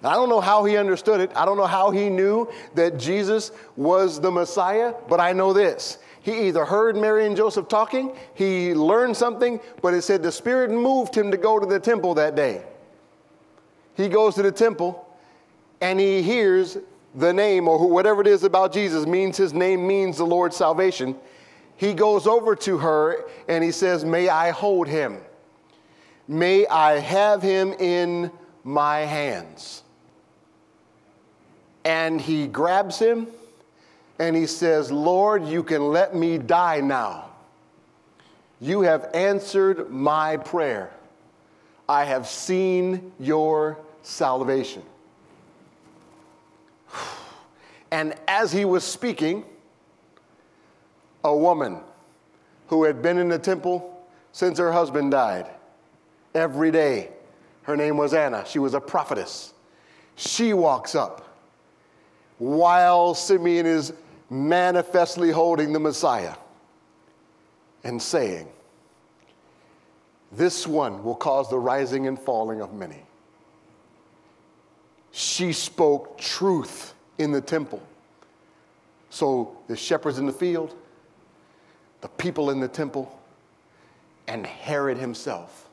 I 0.03 0.15
don't 0.15 0.29
know 0.29 0.41
how 0.41 0.65
he 0.65 0.77
understood 0.77 1.21
it. 1.21 1.31
I 1.37 1.45
don't 1.45 1.57
know 1.57 1.67
how 1.67 1.91
he 1.91 2.09
knew 2.09 2.49
that 2.75 2.99
Jesus 2.99 3.53
was 3.77 4.21
the 4.21 4.31
Messiah, 4.31 4.95
but 5.09 5.21
I 5.21 5.33
know 5.33 5.53
this. 5.53 5.99
He 6.23 6.49
either 6.49 6.65
heard 6.65 6.97
Mary 6.97 7.27
and 7.27 7.37
Joseph 7.37 7.69
talking, 7.69 8.17
he 8.35 8.75
learned 8.75 9.17
something, 9.17 9.61
but 9.81 9.95
it 9.95 10.03
said 10.03 10.23
the 10.23 10.33
Spirit 10.33 10.71
moved 10.71 11.15
him 11.15 11.31
to 11.31 11.37
go 11.37 11.59
to 11.59 11.67
the 11.67 11.81
temple 11.81 12.15
that 12.15 12.35
day. 12.35 12.63
He 13.95 14.09
goes 14.09 14.35
to 14.35 14.43
the 14.43 14.53
temple 14.53 15.07
and 15.81 15.99
he 15.99 16.23
hears 16.23 16.79
the 17.15 17.33
name 17.33 17.69
or 17.69 17.89
whatever 17.89 18.21
it 18.21 18.27
is 18.27 18.45
about 18.45 18.73
Jesus 18.73 19.07
means 19.07 19.37
his 19.37 19.53
name 19.53 19.87
means 19.87 20.19
the 20.19 20.27
Lord's 20.27 20.57
salvation, 20.57 21.17
he 21.77 21.95
goes 21.95 22.27
over 22.27 22.55
to 22.57 22.79
her 22.79 23.25
and 23.49 23.65
he 23.65 23.73
says, 23.73 24.05
May 24.05 24.29
I 24.29 24.51
hold 24.51 24.87
him? 24.87 25.21
May 26.29 26.67
I 26.67 26.99
have 26.99 27.43
him 27.43 27.73
in 27.73 28.31
my 28.63 28.99
hands? 29.01 29.83
And 31.85 32.21
he 32.21 32.47
grabs 32.47 32.99
him 32.99 33.29
and 34.19 34.37
he 34.37 34.47
says, 34.47 34.93
Lord, 34.93 35.47
you 35.47 35.63
can 35.63 35.89
let 35.89 36.15
me 36.15 36.37
die 36.37 36.81
now. 36.81 37.31
You 38.61 38.83
have 38.83 39.09
answered 39.15 39.91
my 39.91 40.37
prayer. 40.37 40.91
I 41.89 42.05
have 42.05 42.27
seen 42.29 43.13
your 43.19 43.79
salvation. 44.03 44.83
And 47.91 48.15
as 48.29 48.53
he 48.53 48.65
was 48.65 48.85
speaking, 48.85 49.45
a 51.25 51.35
woman 51.35 51.81
who 52.69 52.85
had 52.85 53.03
been 53.03 53.19
in 53.19 53.29
the 53.29 53.39
temple 53.39 54.07
since 54.33 54.59
her 54.59 54.71
husband 54.71 55.11
died 55.11 55.47
every 56.35 56.71
day, 56.71 57.09
her 57.63 57.77
name 57.77 57.97
was 57.97 58.15
Anna, 58.15 58.45
she 58.47 58.59
was 58.59 58.75
a 58.75 58.81
prophetess. 58.81 59.53
She 60.15 60.53
walks 60.53 60.95
up 60.95 61.30
while 62.41 63.13
Simeon 63.15 63.67
is 63.67 63.93
manifestly 64.31 65.31
holding 65.31 65.75
the 65.75 65.79
Messiah 65.79 66.35
and 67.85 68.01
saying, 68.01 68.49
This 70.33 70.67
one 70.67 71.05
will 71.05 71.15
cause 71.15 71.51
the 71.51 71.59
rising 71.59 72.07
and 72.07 72.19
falling 72.19 72.63
of 72.63 72.73
many. 72.73 73.03
She 75.13 75.53
spoke 75.53 76.17
truth 76.17 76.95
in 77.19 77.31
the 77.31 77.43
temple. 77.43 77.83
So 79.11 79.59
the 79.67 79.77
shepherds 79.77 80.19
in 80.19 80.25
the 80.25 80.33
field, 80.33 80.75
the 82.01 82.09
people 82.09 82.49
in 82.49 82.59
the 82.59 82.69
temple, 82.69 83.21
and 84.29 84.47
Herod 84.47 84.97
himself 84.97 85.69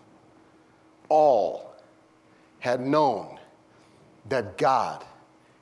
all 1.07 1.75
had 2.59 2.81
known 2.81 3.39
that 4.27 4.57
God 4.57 5.05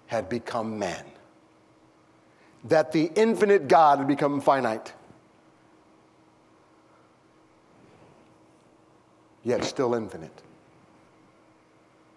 had 0.07 0.29
become 0.29 0.77
man, 0.77 1.05
that 2.65 2.91
the 2.91 3.11
infinite 3.15 3.67
God 3.67 3.99
had 3.99 4.07
become 4.07 4.41
finite, 4.41 4.93
yet 9.43 9.63
still 9.63 9.93
infinite. 9.95 10.41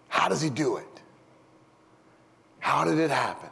How 0.07 0.27
does 0.27 0.41
he 0.41 0.49
do 0.49 0.77
it? 0.77 0.85
How 2.59 2.83
did 2.83 2.99
it 2.99 3.09
happen? 3.09 3.49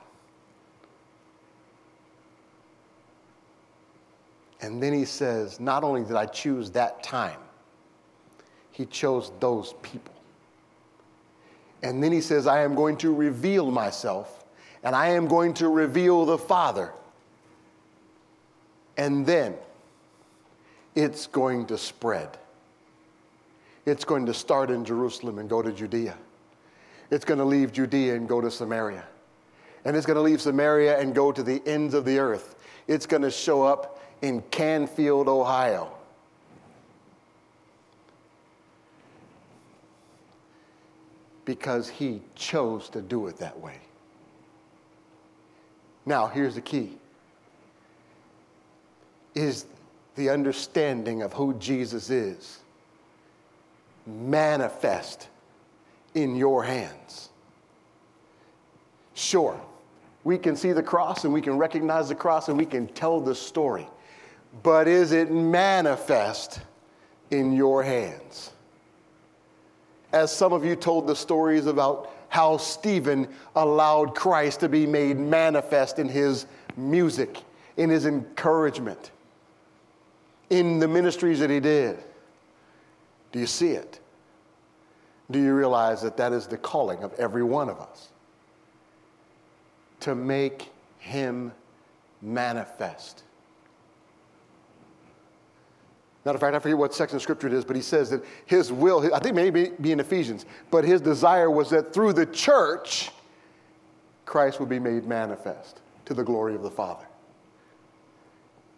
And 4.62 4.82
then 4.82 4.94
he 4.94 5.06
says, 5.06 5.60
Not 5.60 5.84
only 5.84 6.04
did 6.04 6.16
I 6.16 6.26
choose 6.26 6.72
that 6.72 7.04
time, 7.04 7.40
he 8.72 8.86
chose 8.86 9.32
those 9.40 9.74
people. 9.82 10.14
And 11.84 12.04
then 12.04 12.12
he 12.12 12.22
says, 12.22 12.48
I 12.48 12.62
am 12.62 12.76
going 12.76 12.98
to 12.98 13.14
reveal 13.14 13.70
myself, 13.72 14.46
and 14.84 14.96
I 14.96 15.10
am 15.10 15.28
going 15.28 15.54
to 15.56 15.68
reveal 15.68 16.26
the 16.26 16.38
Father. 16.38 16.92
And 18.98 19.26
then 19.26 19.56
it's 20.96 21.28
going 21.28 21.68
to 21.68 21.78
spread. 21.78 22.38
It's 23.86 24.04
going 24.04 24.26
to 24.26 24.34
start 24.34 24.72
in 24.72 24.84
Jerusalem 24.84 25.40
and 25.40 25.50
go 25.50 25.62
to 25.62 25.72
Judea. 25.72 26.18
It's 27.12 27.24
going 27.24 27.38
to 27.38 27.46
leave 27.46 27.72
Judea 27.72 28.16
and 28.16 28.28
go 28.28 28.42
to 28.42 28.52
Samaria. 28.52 29.04
And 29.86 29.96
it's 29.96 30.06
going 30.06 30.16
to 30.16 30.22
leave 30.22 30.42
Samaria 30.42 31.00
and 31.00 31.16
go 31.16 31.32
to 31.32 31.44
the 31.44 31.62
ends 31.66 31.94
of 31.94 32.04
the 32.04 32.20
earth. 32.20 32.56
It's 32.88 33.06
going 33.06 33.22
to 33.22 33.32
show 33.32 33.64
up 33.64 34.02
in 34.22 34.42
Canfield, 34.52 35.30
Ohio. 35.30 35.97
Because 41.48 41.88
he 41.88 42.20
chose 42.36 42.90
to 42.90 43.02
do 43.02 43.28
it 43.28 43.38
that 43.38 43.58
way. 43.58 43.80
Now, 46.06 46.28
here's 46.28 46.56
the 46.56 46.62
key 46.62 46.98
is 49.34 49.66
the 50.16 50.30
understanding 50.30 51.22
of 51.22 51.32
who 51.32 51.54
Jesus 51.54 52.10
is 52.10 52.60
manifest 54.06 55.30
in 56.16 56.36
your 56.36 56.66
hands. 56.66 57.30
Sure, 59.14 59.58
we 60.26 60.38
can 60.38 60.58
see 60.58 60.74
the 60.74 60.84
cross 60.84 61.24
and 61.24 61.34
we 61.34 61.42
can 61.42 61.58
recognize 61.58 62.10
the 62.10 62.16
cross 62.16 62.50
and 62.50 62.58
we 62.58 62.66
can 62.66 62.88
tell 62.88 63.22
the 63.22 63.34
story, 63.34 63.88
but 64.64 64.86
is 64.86 65.14
it 65.14 65.32
manifest 65.32 66.60
in 67.32 67.54
your 67.54 67.84
hands? 67.84 68.52
As 70.14 70.32
some 70.32 70.54
of 70.54 70.64
you 70.64 70.76
told 70.76 71.08
the 71.08 71.16
stories 71.16 71.66
about 71.66 72.12
how 72.30 72.58
Stephen 72.58 73.28
allowed 73.56 74.16
Christ 74.16 74.62
to 74.62 74.70
be 74.70 74.86
made 74.86 75.18
manifest 75.18 76.00
in 76.00 76.08
his 76.10 76.46
music, 76.76 77.42
in 77.78 77.90
his 77.90 78.06
encouragement, 78.06 79.12
in 80.50 80.80
the 80.80 80.88
ministries 80.88 81.40
that 81.40 81.50
he 81.50 81.60
did. 81.60 81.98
Do 83.32 83.40
you 83.40 83.48
see 83.48 83.72
it? 83.72 84.00
Do 85.30 85.40
you 85.40 85.54
realize 85.54 86.02
that 86.04 86.16
that 86.18 86.32
is 86.32 86.48
the 86.48 86.58
calling 86.58 87.04
of 87.04 87.14
every 87.16 87.44
one 87.44 87.70
of 87.70 87.80
us? 87.80 88.10
To 90.02 90.16
make 90.16 90.70
him 91.00 91.52
manifest. 92.22 93.24
Matter 96.28 96.36
of 96.36 96.42
fact, 96.42 96.56
I 96.58 96.60
forget 96.60 96.78
what 96.78 96.94
section 96.94 97.16
of 97.16 97.22
scripture 97.22 97.48
it 97.48 97.54
is, 97.54 97.64
but 97.64 97.78
he 97.78 97.82
says 97.82 98.10
that 98.10 98.22
his 98.48 98.70
will, 98.70 99.10
I 99.16 99.20
think 99.20 99.34
maybe 99.34 99.72
be 99.80 99.94
in 99.94 100.02
Ephesians, 100.02 100.46
but 100.70 100.84
his 100.84 101.00
desire 101.00 101.50
was 101.50 101.70
that 101.70 101.94
through 101.94 102.12
the 102.12 102.26
church, 102.26 103.12
Christ 104.26 104.60
would 104.60 104.68
be 104.68 104.78
made 104.78 105.06
manifest 105.06 105.80
to 106.04 106.14
the 106.14 106.26
glory 106.26 106.54
of 106.54 106.64
the 106.64 106.70
Father. 106.70 107.06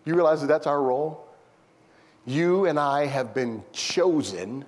You 0.05 0.13
realize 0.13 0.41
that 0.41 0.45
that's 0.45 0.67
our 0.67 0.79
role? 0.83 1.27
You 2.27 2.67
and 2.67 2.79
I 2.79 3.07
have 3.07 3.33
been 3.33 3.63
chosen 3.73 4.63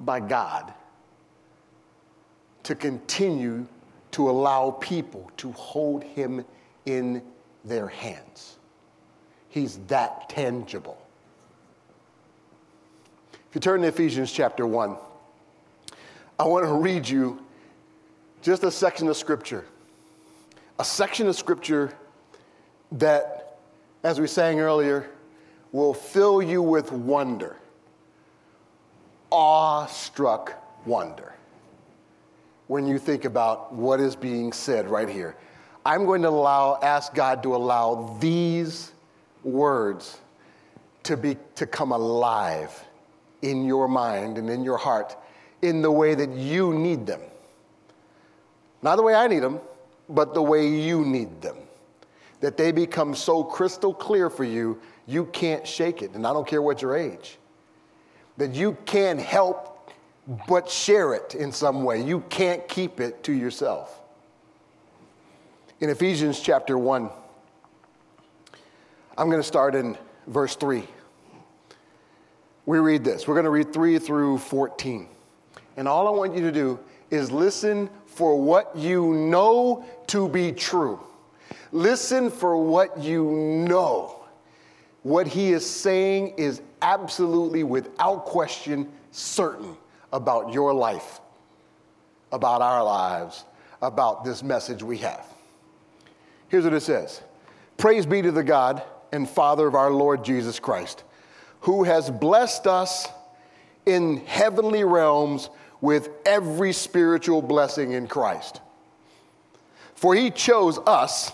by 0.00 0.20
God 0.20 0.74
to 2.64 2.74
continue 2.74 3.66
to 4.10 4.28
allow 4.28 4.72
people 4.72 5.30
to 5.38 5.50
hold 5.52 6.04
him 6.04 6.44
in 6.84 7.22
their 7.64 7.88
hands. 7.88 8.58
He's 9.48 9.78
that 9.86 10.28
tangible. 10.28 11.05
If 13.48 13.54
you 13.54 13.60
turn 13.60 13.82
to 13.82 13.88
Ephesians 13.88 14.32
chapter 14.32 14.66
1, 14.66 14.96
I 16.38 16.44
want 16.44 16.66
to 16.66 16.72
read 16.72 17.08
you 17.08 17.42
just 18.42 18.64
a 18.64 18.70
section 18.70 19.08
of 19.08 19.16
scripture. 19.16 19.64
A 20.78 20.84
section 20.84 21.26
of 21.26 21.36
scripture 21.36 21.94
that, 22.92 23.58
as 24.02 24.20
we 24.20 24.26
sang 24.26 24.60
earlier, 24.60 25.08
will 25.72 25.94
fill 25.94 26.42
you 26.42 26.60
with 26.60 26.92
wonder, 26.92 27.56
awe-struck 29.30 30.62
wonder, 30.84 31.34
when 32.66 32.86
you 32.86 32.98
think 32.98 33.24
about 33.24 33.72
what 33.72 34.00
is 34.00 34.16
being 34.16 34.52
said 34.52 34.90
right 34.90 35.08
here. 35.08 35.36
I'm 35.84 36.04
going 36.04 36.22
to 36.22 36.28
allow, 36.28 36.78
ask 36.82 37.14
God 37.14 37.42
to 37.44 37.54
allow 37.54 38.16
these 38.20 38.92
words 39.44 40.20
to, 41.04 41.16
be, 41.16 41.36
to 41.54 41.66
come 41.66 41.92
alive 41.92 42.84
in 43.42 43.64
your 43.64 43.88
mind 43.88 44.38
and 44.38 44.48
in 44.48 44.64
your 44.64 44.76
heart 44.76 45.16
in 45.62 45.82
the 45.82 45.90
way 45.90 46.14
that 46.14 46.30
you 46.30 46.74
need 46.74 47.06
them. 47.06 47.20
Not 48.82 48.96
the 48.96 49.02
way 49.02 49.14
I 49.14 49.26
need 49.26 49.40
them, 49.40 49.60
but 50.08 50.34
the 50.34 50.42
way 50.42 50.68
you 50.68 51.04
need 51.04 51.40
them. 51.40 51.56
That 52.40 52.56
they 52.56 52.72
become 52.72 53.14
so 53.14 53.42
crystal 53.42 53.94
clear 53.94 54.28
for 54.28 54.44
you, 54.44 54.80
you 55.06 55.26
can't 55.26 55.66
shake 55.66 56.02
it. 56.02 56.12
And 56.12 56.26
I 56.26 56.32
don't 56.32 56.46
care 56.46 56.62
what 56.62 56.82
your 56.82 56.96
age. 56.96 57.38
That 58.36 58.54
you 58.54 58.76
can't 58.84 59.20
help 59.20 59.90
but 60.46 60.68
share 60.68 61.14
it 61.14 61.34
in 61.34 61.52
some 61.52 61.84
way. 61.84 62.02
You 62.02 62.20
can't 62.28 62.66
keep 62.68 63.00
it 63.00 63.22
to 63.24 63.32
yourself. 63.32 64.00
In 65.80 65.88
Ephesians 65.90 66.40
chapter 66.40 66.76
1, 66.76 67.10
I'm 69.18 69.30
going 69.30 69.40
to 69.40 69.46
start 69.46 69.74
in 69.74 69.96
verse 70.26 70.56
3 70.56 70.86
we 72.66 72.78
read 72.78 73.04
this. 73.04 73.26
We're 73.26 73.34
going 73.34 73.44
to 73.44 73.50
read 73.50 73.72
3 73.72 73.98
through 74.00 74.38
14. 74.38 75.08
And 75.76 75.86
all 75.86 76.08
I 76.08 76.10
want 76.10 76.34
you 76.34 76.42
to 76.42 76.52
do 76.52 76.78
is 77.10 77.30
listen 77.30 77.88
for 78.06 78.40
what 78.40 78.76
you 78.76 79.14
know 79.14 79.84
to 80.08 80.28
be 80.28 80.50
true. 80.52 80.98
Listen 81.70 82.30
for 82.30 82.56
what 82.56 82.98
you 82.98 83.30
know. 83.68 84.24
What 85.02 85.28
he 85.28 85.52
is 85.52 85.64
saying 85.64 86.34
is 86.36 86.60
absolutely, 86.82 87.62
without 87.62 88.24
question, 88.24 88.90
certain 89.12 89.76
about 90.12 90.52
your 90.52 90.74
life, 90.74 91.20
about 92.32 92.62
our 92.62 92.82
lives, 92.82 93.44
about 93.80 94.24
this 94.24 94.42
message 94.42 94.82
we 94.82 94.98
have. 94.98 95.24
Here's 96.48 96.64
what 96.64 96.72
it 96.72 96.80
says 96.80 97.22
Praise 97.76 98.06
be 98.06 98.22
to 98.22 98.32
the 98.32 98.42
God 98.42 98.82
and 99.12 99.28
Father 99.28 99.68
of 99.68 99.76
our 99.76 99.90
Lord 99.92 100.24
Jesus 100.24 100.58
Christ 100.58 101.04
who 101.60 101.84
has 101.84 102.10
blessed 102.10 102.66
us 102.66 103.08
in 103.84 104.18
heavenly 104.26 104.84
realms 104.84 105.48
with 105.80 106.08
every 106.24 106.72
spiritual 106.72 107.42
blessing 107.42 107.92
in 107.92 108.06
Christ. 108.06 108.60
For 109.94 110.14
he 110.14 110.30
chose 110.30 110.78
us 110.86 111.32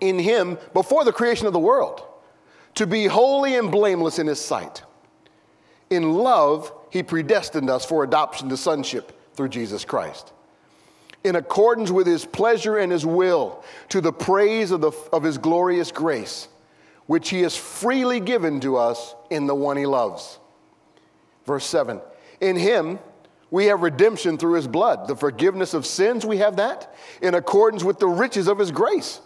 in 0.00 0.18
him 0.18 0.58
before 0.72 1.04
the 1.04 1.12
creation 1.12 1.46
of 1.46 1.52
the 1.52 1.58
world 1.58 2.02
to 2.74 2.86
be 2.86 3.06
holy 3.06 3.56
and 3.56 3.70
blameless 3.70 4.18
in 4.18 4.26
his 4.26 4.40
sight. 4.40 4.82
In 5.90 6.14
love, 6.14 6.72
he 6.90 7.02
predestined 7.02 7.70
us 7.70 7.84
for 7.84 8.02
adoption 8.02 8.48
to 8.48 8.56
sonship 8.56 9.12
through 9.34 9.48
Jesus 9.48 9.84
Christ. 9.84 10.32
In 11.22 11.36
accordance 11.36 11.90
with 11.90 12.06
his 12.06 12.24
pleasure 12.24 12.76
and 12.78 12.92
his 12.92 13.06
will, 13.06 13.64
to 13.88 14.00
the 14.00 14.12
praise 14.12 14.70
of, 14.70 14.80
the, 14.80 14.92
of 15.12 15.22
his 15.22 15.38
glorious 15.38 15.90
grace 15.90 16.48
which 17.06 17.30
he 17.30 17.42
has 17.42 17.56
freely 17.56 18.20
given 18.20 18.60
to 18.60 18.76
us 18.76 19.14
in 19.30 19.46
the 19.46 19.54
one 19.54 19.76
he 19.76 19.86
loves. 19.86 20.38
Verse 21.44 21.66
7 21.66 22.00
In 22.40 22.56
him 22.56 22.98
we 23.50 23.66
have 23.66 23.82
redemption 23.82 24.38
through 24.38 24.54
his 24.54 24.66
blood, 24.66 25.06
the 25.06 25.16
forgiveness 25.16 25.74
of 25.74 25.86
sins, 25.86 26.26
we 26.26 26.38
have 26.38 26.56
that, 26.56 26.94
in 27.22 27.34
accordance 27.34 27.84
with 27.84 27.98
the 27.98 28.08
riches 28.08 28.48
of 28.48 28.58
his 28.58 28.70
grace 28.70 29.20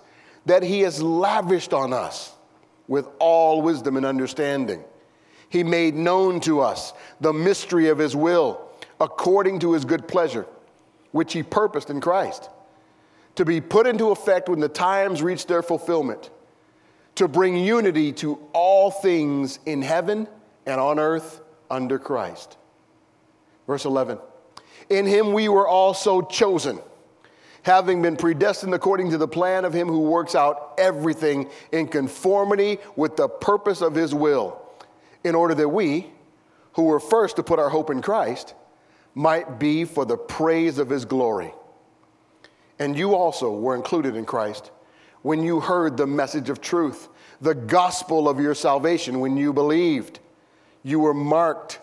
that 0.46 0.62
he 0.62 0.80
has 0.80 1.02
lavished 1.02 1.72
on 1.72 1.92
us 1.92 2.34
with 2.88 3.06
all 3.18 3.62
wisdom 3.62 3.96
and 3.96 4.04
understanding. 4.04 4.82
He 5.50 5.62
made 5.62 5.94
known 5.94 6.40
to 6.40 6.60
us 6.60 6.92
the 7.20 7.32
mystery 7.32 7.88
of 7.88 7.98
his 7.98 8.14
will 8.14 8.68
according 9.00 9.60
to 9.60 9.72
his 9.72 9.84
good 9.84 10.08
pleasure, 10.08 10.46
which 11.12 11.32
he 11.32 11.42
purposed 11.42 11.90
in 11.90 12.00
Christ, 12.00 12.50
to 13.36 13.44
be 13.44 13.60
put 13.60 13.86
into 13.86 14.10
effect 14.10 14.48
when 14.48 14.60
the 14.60 14.68
times 14.68 15.22
reach 15.22 15.46
their 15.46 15.62
fulfillment 15.62 16.30
to 17.18 17.26
bring 17.26 17.57
unity 17.57 18.12
to 18.12 18.38
all 18.52 18.92
things 18.92 19.59
in 19.66 19.83
heaven 19.83 20.28
and 20.66 20.81
on 20.81 21.00
earth 21.00 21.40
under 21.68 21.98
Christ. 21.98 22.57
Verse 23.66 23.85
11 23.85 24.18
In 24.88 25.04
him 25.04 25.33
we 25.33 25.48
were 25.48 25.66
also 25.66 26.22
chosen, 26.22 26.78
having 27.62 28.02
been 28.02 28.16
predestined 28.16 28.72
according 28.72 29.11
to 29.11 29.18
the 29.18 29.26
plan 29.26 29.64
of 29.64 29.72
him 29.72 29.88
who 29.88 30.02
works 30.02 30.37
out 30.37 30.74
everything 30.78 31.50
in 31.72 31.88
conformity 31.88 32.78
with 32.94 33.16
the 33.16 33.28
purpose 33.28 33.83
of 33.83 33.96
his 33.96 34.14
will, 34.14 34.62
in 35.24 35.35
order 35.35 35.57
that 35.57 35.68
we, 35.68 36.07
who 36.74 36.85
were 36.85 37.00
first 37.00 37.35
to 37.35 37.42
put 37.42 37.59
our 37.59 37.68
hope 37.68 37.90
in 37.90 38.00
Christ, 38.00 38.54
might 39.16 39.59
be 39.59 39.85
for 39.85 40.04
the 40.04 40.16
praise 40.16 40.78
of 40.78 40.88
his 40.88 41.04
glory. 41.04 41.52
And 42.78 42.96
you 42.96 43.16
also 43.16 43.50
were 43.50 43.74
included 43.74 44.14
in 44.14 44.24
Christ 44.24 44.70
when 45.28 45.42
you 45.42 45.60
heard 45.60 45.98
the 45.98 46.06
message 46.06 46.48
of 46.48 46.58
truth, 46.58 47.10
the 47.42 47.54
gospel 47.54 48.30
of 48.30 48.40
your 48.40 48.54
salvation, 48.54 49.20
when 49.20 49.36
you 49.36 49.52
believed. 49.52 50.20
You 50.82 51.00
were 51.00 51.12
marked 51.12 51.80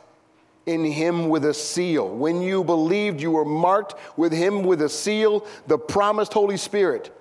in 0.66 0.84
him 0.84 1.30
with 1.30 1.46
a 1.46 1.54
seal. 1.54 2.10
When 2.10 2.42
you 2.42 2.64
believed, 2.64 3.22
you 3.22 3.30
were 3.30 3.46
marked 3.46 3.94
with 4.18 4.32
him 4.34 4.64
with 4.64 4.82
a 4.82 4.90
seal, 4.90 5.46
the 5.68 5.78
promised 5.78 6.34
Holy 6.34 6.58
Spirit, 6.58 7.16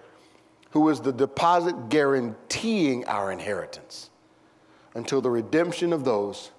who 0.70 0.88
is 0.88 0.98
the 0.98 1.12
deposit 1.12 1.90
guaranteeing 1.90 3.04
our 3.04 3.30
inheritance 3.30 4.08
until 4.94 5.20
the 5.20 5.30
redemption 5.30 5.92
of 5.92 6.06
those 6.06 6.52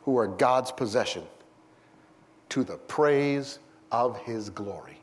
who 0.00 0.18
are 0.18 0.26
God's 0.26 0.72
possession 0.72 1.22
to 2.48 2.64
the 2.64 2.78
praise 2.78 3.60
of 3.92 4.18
his 4.22 4.50
glory. 4.50 4.98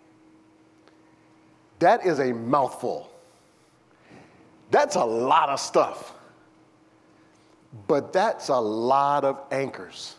That 1.79 2.05
is 2.05 2.19
a 2.19 2.33
mouthful. 2.33 3.09
That's 4.71 4.95
a 4.95 5.03
lot 5.03 5.49
of 5.49 5.60
stuff. 5.60 6.13
But 7.88 8.13
that's 8.13 8.49
a 8.49 8.60
lot 8.60 9.23
of 9.23 9.39
anchors. 9.51 10.15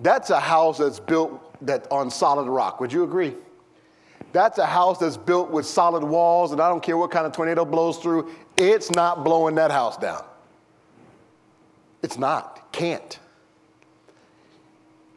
That's 0.00 0.30
a 0.30 0.40
house 0.40 0.78
that's 0.78 0.98
built 0.98 1.40
that 1.66 1.86
on 1.90 2.10
solid 2.10 2.48
rock. 2.48 2.80
Would 2.80 2.92
you 2.92 3.04
agree? 3.04 3.34
That's 4.32 4.58
a 4.58 4.66
house 4.66 4.98
that's 4.98 5.16
built 5.16 5.50
with 5.50 5.66
solid 5.66 6.02
walls, 6.02 6.52
and 6.52 6.60
I 6.60 6.68
don't 6.68 6.82
care 6.82 6.96
what 6.96 7.10
kind 7.10 7.26
of 7.26 7.32
tornado 7.32 7.64
blows 7.64 7.98
through, 7.98 8.30
it's 8.56 8.90
not 8.90 9.24
blowing 9.24 9.54
that 9.56 9.70
house 9.70 9.96
down. 9.96 10.24
It's 12.02 12.18
not, 12.18 12.72
can't. 12.72 13.18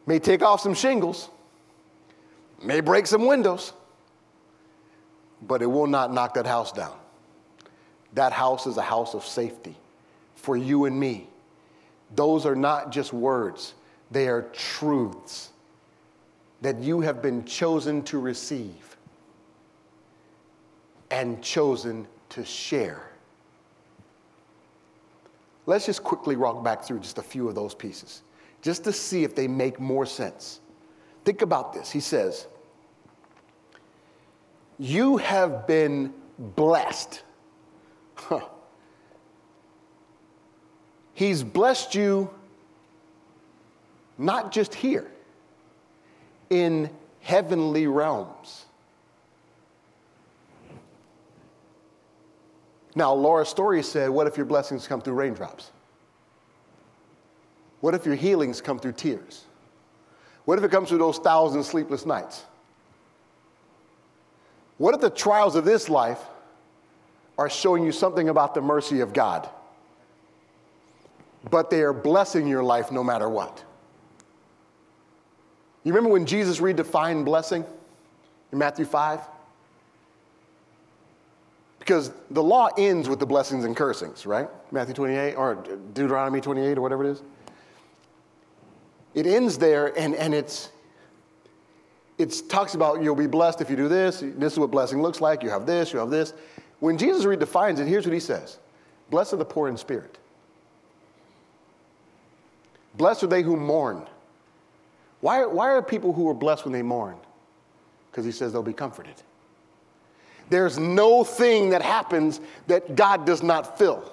may 0.06 0.18
take 0.18 0.42
off 0.42 0.60
some 0.60 0.74
shingles, 0.74 1.30
may 2.62 2.80
break 2.80 3.06
some 3.06 3.26
windows, 3.26 3.72
but 5.42 5.62
it 5.62 5.66
will 5.66 5.86
not 5.86 6.12
knock 6.12 6.34
that 6.34 6.46
house 6.46 6.70
down. 6.70 6.94
That 8.16 8.32
house 8.32 8.66
is 8.66 8.78
a 8.78 8.82
house 8.82 9.14
of 9.14 9.24
safety 9.24 9.76
for 10.34 10.56
you 10.56 10.86
and 10.86 10.98
me. 10.98 11.28
Those 12.14 12.46
are 12.46 12.56
not 12.56 12.90
just 12.90 13.12
words, 13.12 13.74
they 14.10 14.26
are 14.26 14.42
truths 14.52 15.50
that 16.62 16.78
you 16.78 17.02
have 17.02 17.20
been 17.20 17.44
chosen 17.44 18.02
to 18.04 18.18
receive 18.18 18.96
and 21.10 21.42
chosen 21.42 22.06
to 22.30 22.42
share. 22.42 23.10
Let's 25.66 25.84
just 25.84 26.02
quickly 26.02 26.36
walk 26.36 26.64
back 26.64 26.84
through 26.84 27.00
just 27.00 27.18
a 27.18 27.22
few 27.22 27.48
of 27.48 27.54
those 27.54 27.74
pieces, 27.74 28.22
just 28.62 28.82
to 28.84 28.92
see 28.92 29.24
if 29.24 29.34
they 29.34 29.46
make 29.46 29.78
more 29.78 30.06
sense. 30.06 30.60
Think 31.26 31.42
about 31.42 31.74
this. 31.74 31.90
He 31.90 32.00
says, 32.00 32.46
You 34.78 35.18
have 35.18 35.66
been 35.66 36.14
blessed. 36.38 37.22
Huh. 38.16 38.40
He's 41.14 41.42
blessed 41.42 41.94
you 41.94 42.30
not 44.18 44.52
just 44.52 44.74
here, 44.74 45.10
in 46.50 46.90
heavenly 47.20 47.86
realms. 47.86 48.64
Now, 52.94 53.12
Laura 53.12 53.44
Story 53.44 53.82
said, 53.82 54.08
What 54.08 54.26
if 54.26 54.36
your 54.36 54.46
blessings 54.46 54.86
come 54.86 55.00
through 55.02 55.14
raindrops? 55.14 55.70
What 57.80 57.94
if 57.94 58.06
your 58.06 58.14
healings 58.14 58.60
come 58.60 58.78
through 58.78 58.92
tears? 58.92 59.44
What 60.46 60.58
if 60.58 60.64
it 60.64 60.70
comes 60.70 60.88
through 60.88 60.98
those 60.98 61.18
thousand 61.18 61.62
sleepless 61.64 62.06
nights? 62.06 62.44
What 64.78 64.94
if 64.94 65.00
the 65.00 65.10
trials 65.10 65.56
of 65.56 65.64
this 65.64 65.88
life 65.88 66.20
are 67.38 67.50
showing 67.50 67.84
you 67.84 67.92
something 67.92 68.28
about 68.28 68.54
the 68.54 68.60
mercy 68.60 69.00
of 69.00 69.12
God, 69.12 69.48
but 71.50 71.70
they 71.70 71.82
are 71.82 71.92
blessing 71.92 72.46
your 72.46 72.62
life 72.62 72.90
no 72.90 73.04
matter 73.04 73.28
what? 73.28 73.62
You 75.84 75.92
remember 75.92 76.10
when 76.10 76.26
Jesus 76.26 76.58
redefined 76.58 77.24
blessing 77.24 77.64
in 78.50 78.58
Matthew 78.58 78.84
5? 78.84 79.20
Because 81.78 82.10
the 82.30 82.42
law 82.42 82.68
ends 82.76 83.08
with 83.08 83.20
the 83.20 83.26
blessings 83.26 83.64
and 83.64 83.76
cursings, 83.76 84.26
right? 84.26 84.48
Matthew 84.72 84.94
28 84.94 85.34
or 85.34 85.54
Deuteronomy 85.94 86.40
28 86.40 86.78
or 86.78 86.80
whatever 86.80 87.04
it 87.04 87.10
is. 87.10 87.22
It 89.14 89.26
ends 89.26 89.56
there 89.58 89.96
and, 89.96 90.16
and 90.16 90.34
it's 90.34 90.70
it 92.18 92.48
talks 92.48 92.74
about 92.74 93.02
you'll 93.02 93.14
be 93.14 93.26
blessed 93.26 93.60
if 93.60 93.70
you 93.70 93.76
do 93.76 93.88
this. 93.88 94.20
This 94.20 94.54
is 94.54 94.58
what 94.58 94.70
blessing 94.70 95.02
looks 95.02 95.20
like. 95.20 95.42
You 95.42 95.50
have 95.50 95.66
this, 95.66 95.92
you 95.92 95.98
have 95.98 96.10
this. 96.10 96.32
When 96.80 96.98
Jesus 96.98 97.24
redefines 97.24 97.78
it, 97.78 97.86
here's 97.86 98.04
what 98.04 98.12
he 98.12 98.20
says 98.20 98.58
Blessed 99.10 99.34
are 99.34 99.36
the 99.36 99.44
poor 99.44 99.68
in 99.68 99.76
spirit. 99.76 100.18
Blessed 102.96 103.24
are 103.24 103.28
they 103.28 103.42
who 103.42 103.56
mourn. 103.56 104.06
Why, 105.20 105.44
why 105.44 105.70
are 105.70 105.82
people 105.82 106.12
who 106.12 106.28
are 106.28 106.34
blessed 106.34 106.64
when 106.64 106.72
they 106.72 106.82
mourn? 106.82 107.16
Because 108.10 108.24
he 108.24 108.32
says 108.32 108.52
they'll 108.52 108.62
be 108.62 108.72
comforted. 108.72 109.14
There's 110.48 110.78
no 110.78 111.24
thing 111.24 111.70
that 111.70 111.82
happens 111.82 112.40
that 112.68 112.94
God 112.94 113.26
does 113.26 113.42
not 113.42 113.78
fill. 113.78 114.12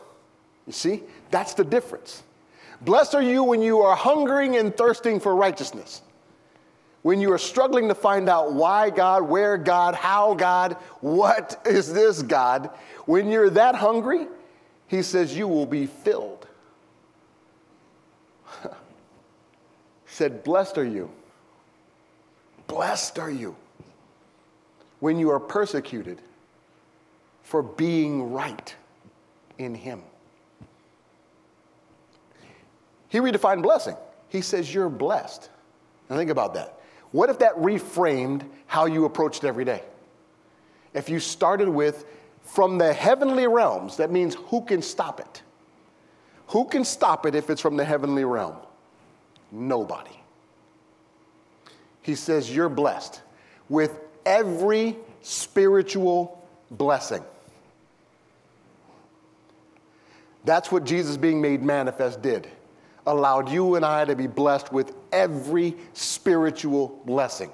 You 0.66 0.74
see? 0.74 1.04
That's 1.30 1.54
the 1.54 1.64
difference. 1.64 2.24
Blessed 2.82 3.16
are 3.16 3.22
you 3.22 3.44
when 3.44 3.62
you 3.62 3.82
are 3.82 3.96
hungering 3.96 4.58
and 4.58 4.76
thirsting 4.76 5.20
for 5.20 5.36
righteousness. 5.36 6.02
When 7.04 7.22
you 7.22 7.32
are 7.34 7.38
struggling 7.38 7.90
to 7.90 7.96
find 7.96 8.30
out 8.30 8.54
why 8.54 8.90
God, 8.90 9.24
where 9.24 9.58
God, 9.58 9.94
how 9.94 10.34
God, 10.34 10.74
what 11.02 11.62
is 11.66 11.94
this 11.94 12.22
God, 12.22 12.70
when 13.06 13.30
you're 13.30 13.50
that 13.52 13.76
hungry, 13.76 14.28
he 14.88 15.02
says 15.04 15.38
you 15.38 15.48
will 15.48 15.66
be 15.66 15.86
filled. 15.86 16.48
he 18.64 18.70
said, 20.06 20.44
Blessed 20.44 20.78
are 20.78 20.86
you. 20.86 21.12
Blessed 22.68 23.20
are 23.20 23.30
you 23.30 23.56
when 25.00 25.20
you 25.20 25.30
are 25.30 25.40
persecuted 25.40 26.22
for 27.44 27.62
being 27.62 28.32
right 28.32 28.74
in 29.58 29.76
Him. 29.76 30.02
He 33.10 33.20
redefined 33.20 33.62
blessing. 33.62 33.98
He 34.30 34.42
says, 34.42 34.74
You're 34.74 34.90
blessed. 34.90 35.50
Now, 36.10 36.16
think 36.16 36.32
about 36.32 36.54
that. 36.54 36.80
What 37.14 37.30
if 37.30 37.40
that 37.40 37.56
reframed 37.56 38.44
how 38.66 38.86
you 38.86 39.06
approached 39.06 39.44
every 39.44 39.64
day? 39.64 39.84
If 40.94 41.10
you 41.10 41.20
started 41.20 41.70
with, 41.70 42.06
from 42.42 42.78
the 42.78 42.92
heavenly 42.92 43.48
realms, 43.48 43.98
that 43.98 44.12
means 44.12 44.36
who 44.36 44.66
can 44.66 44.82
stop 44.82 45.20
it? 45.20 45.44
Who 46.48 46.66
can 46.66 46.84
stop 46.84 47.26
it 47.26 47.36
if 47.36 47.50
it's 47.50 47.62
from 47.62 47.78
the 47.78 47.86
heavenly 47.86 48.26
realm? 48.26 48.56
Nobody. 49.52 50.20
He 52.02 52.16
says, 52.16 52.54
You're 52.54 52.68
blessed 52.68 53.22
with 53.70 53.98
every 54.26 54.98
spiritual 55.22 56.44
blessing. 56.72 57.24
That's 60.46 60.72
what 60.72 60.84
Jesus 60.84 61.16
being 61.16 61.42
made 61.42 61.62
manifest 61.62 62.24
did. 62.24 62.48
Allowed 63.06 63.50
you 63.50 63.76
and 63.76 63.86
I 63.86 64.06
to 64.06 64.16
be 64.16 64.28
blessed 64.28 64.72
with 64.72 64.94
every 65.12 65.76
spiritual 65.94 67.02
blessing. 67.06 67.52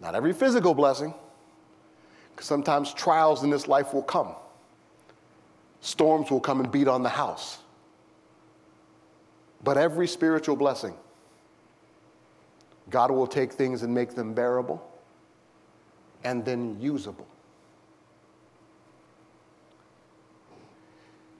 Not 0.00 0.14
every 0.14 0.32
physical 0.32 0.74
blessing, 0.74 1.14
because 2.30 2.46
sometimes 2.46 2.92
trials 2.92 3.42
in 3.42 3.50
this 3.50 3.66
life 3.66 3.92
will 3.92 4.02
come. 4.02 4.34
Storms 5.80 6.30
will 6.30 6.40
come 6.40 6.60
and 6.60 6.70
beat 6.70 6.88
on 6.88 7.02
the 7.02 7.08
house. 7.08 7.58
But 9.62 9.78
every 9.78 10.06
spiritual 10.06 10.56
blessing, 10.56 10.94
God 12.90 13.10
will 13.10 13.26
take 13.26 13.52
things 13.52 13.82
and 13.82 13.94
make 13.94 14.14
them 14.14 14.34
bearable 14.34 14.86
and 16.22 16.44
then 16.44 16.80
usable. 16.80 17.26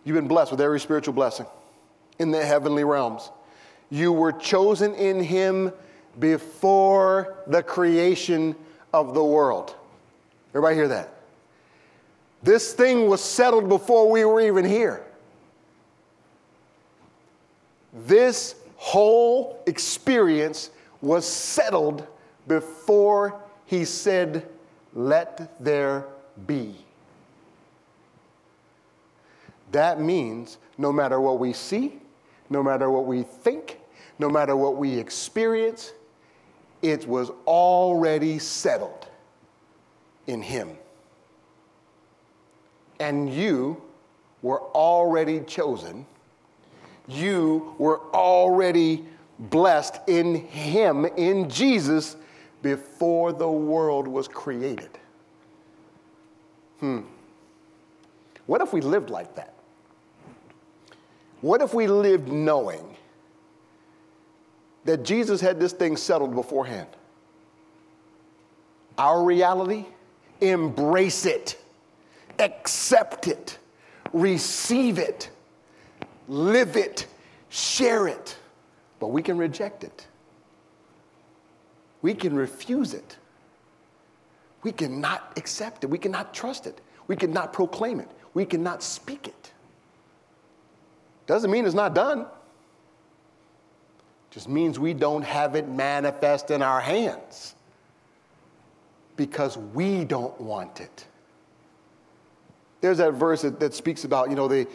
You've 0.04 0.16
been 0.16 0.28
blessed 0.28 0.50
with 0.50 0.60
every 0.60 0.80
spiritual 0.80 1.14
blessing 1.14 1.46
in 2.18 2.30
the 2.30 2.44
heavenly 2.44 2.84
realms. 2.84 3.30
You 3.90 4.12
were 4.12 4.32
chosen 4.32 4.94
in 4.94 5.22
Him 5.22 5.72
before 6.18 7.36
the 7.46 7.62
creation 7.62 8.56
of 8.92 9.14
the 9.14 9.24
world. 9.24 9.74
Everybody 10.50 10.76
hear 10.76 10.88
that? 10.88 11.10
This 12.42 12.72
thing 12.74 13.08
was 13.08 13.22
settled 13.22 13.68
before 13.68 14.10
we 14.10 14.24
were 14.24 14.40
even 14.40 14.64
here. 14.64 15.04
This 18.06 18.54
whole 18.76 19.62
experience 19.66 20.70
was 21.00 21.26
settled 21.26 22.06
before 22.46 23.40
He 23.66 23.84
said, 23.84 24.48
Let 24.94 25.62
there 25.62 26.06
be. 26.46 26.74
That 29.72 30.00
means 30.00 30.58
no 30.78 30.92
matter 30.92 31.20
what 31.20 31.38
we 31.38 31.52
see, 31.52 32.00
no 32.54 32.62
matter 32.62 32.88
what 32.88 33.04
we 33.04 33.24
think, 33.24 33.80
no 34.20 34.30
matter 34.30 34.54
what 34.54 34.76
we 34.76 34.96
experience, 34.96 35.92
it 36.82 37.04
was 37.08 37.30
already 37.48 38.38
settled 38.38 39.08
in 40.28 40.40
Him. 40.40 40.70
And 43.00 43.28
you 43.34 43.82
were 44.40 44.60
already 44.60 45.40
chosen. 45.40 46.06
You 47.08 47.74
were 47.76 48.00
already 48.14 49.04
blessed 49.40 49.98
in 50.06 50.36
Him, 50.36 51.06
in 51.16 51.50
Jesus, 51.50 52.14
before 52.62 53.32
the 53.32 53.50
world 53.50 54.06
was 54.06 54.28
created. 54.28 54.90
Hmm. 56.78 57.00
What 58.46 58.60
if 58.60 58.72
we 58.72 58.80
lived 58.80 59.10
like 59.10 59.34
that? 59.34 59.53
What 61.44 61.61
if 61.61 61.74
we 61.74 61.87
lived 61.88 62.33
knowing 62.33 62.96
that 64.87 65.02
Jesus 65.02 65.42
had 65.42 65.61
this 65.61 65.74
thing 65.74 65.94
settled 65.94 66.35
beforehand? 66.35 66.88
Our 68.96 69.22
reality, 69.22 69.85
embrace 70.40 71.26
it, 71.26 71.62
accept 72.38 73.28
it, 73.28 73.59
receive 74.14 74.96
it, 74.96 75.28
live 76.28 76.78
it, 76.78 77.07
share 77.50 78.09
it. 78.09 78.38
But 78.98 79.09
we 79.09 79.20
can 79.20 79.37
reject 79.37 79.85
it. 79.85 80.07
We 82.00 82.14
can 82.14 82.35
refuse 82.35 82.94
it. 82.94 83.18
We 84.62 84.72
cannot 84.72 85.35
accept 85.37 85.85
it. 85.85 85.88
We 85.88 85.98
cannot 85.98 86.33
trust 86.33 86.66
it. 86.66 86.80
We 87.07 87.16
cannot 87.16 87.52
proclaim 87.52 88.00
it. 88.00 88.09
We 88.33 88.46
cannot 88.46 88.83
speak 88.83 89.28
it. 89.28 89.50
Doesn't 91.26 91.50
mean 91.50 91.64
it's 91.64 91.74
not 91.74 91.94
done. 91.94 92.26
Just 94.30 94.48
means 94.48 94.78
we 94.78 94.94
don't 94.94 95.22
have 95.22 95.54
it 95.54 95.68
manifest 95.68 96.50
in 96.50 96.60
our 96.60 96.80
hands 96.80 97.54
because 99.16 99.56
we 99.56 100.04
don't 100.04 100.38
want 100.40 100.80
it. 100.80 101.06
There's 102.80 102.98
that 102.98 103.12
verse 103.12 103.42
that, 103.42 103.60
that 103.60 103.74
speaks 103.74 104.04
about, 104.04 104.28
you 104.30 104.37
know, 104.37 104.48
they, 104.48 104.66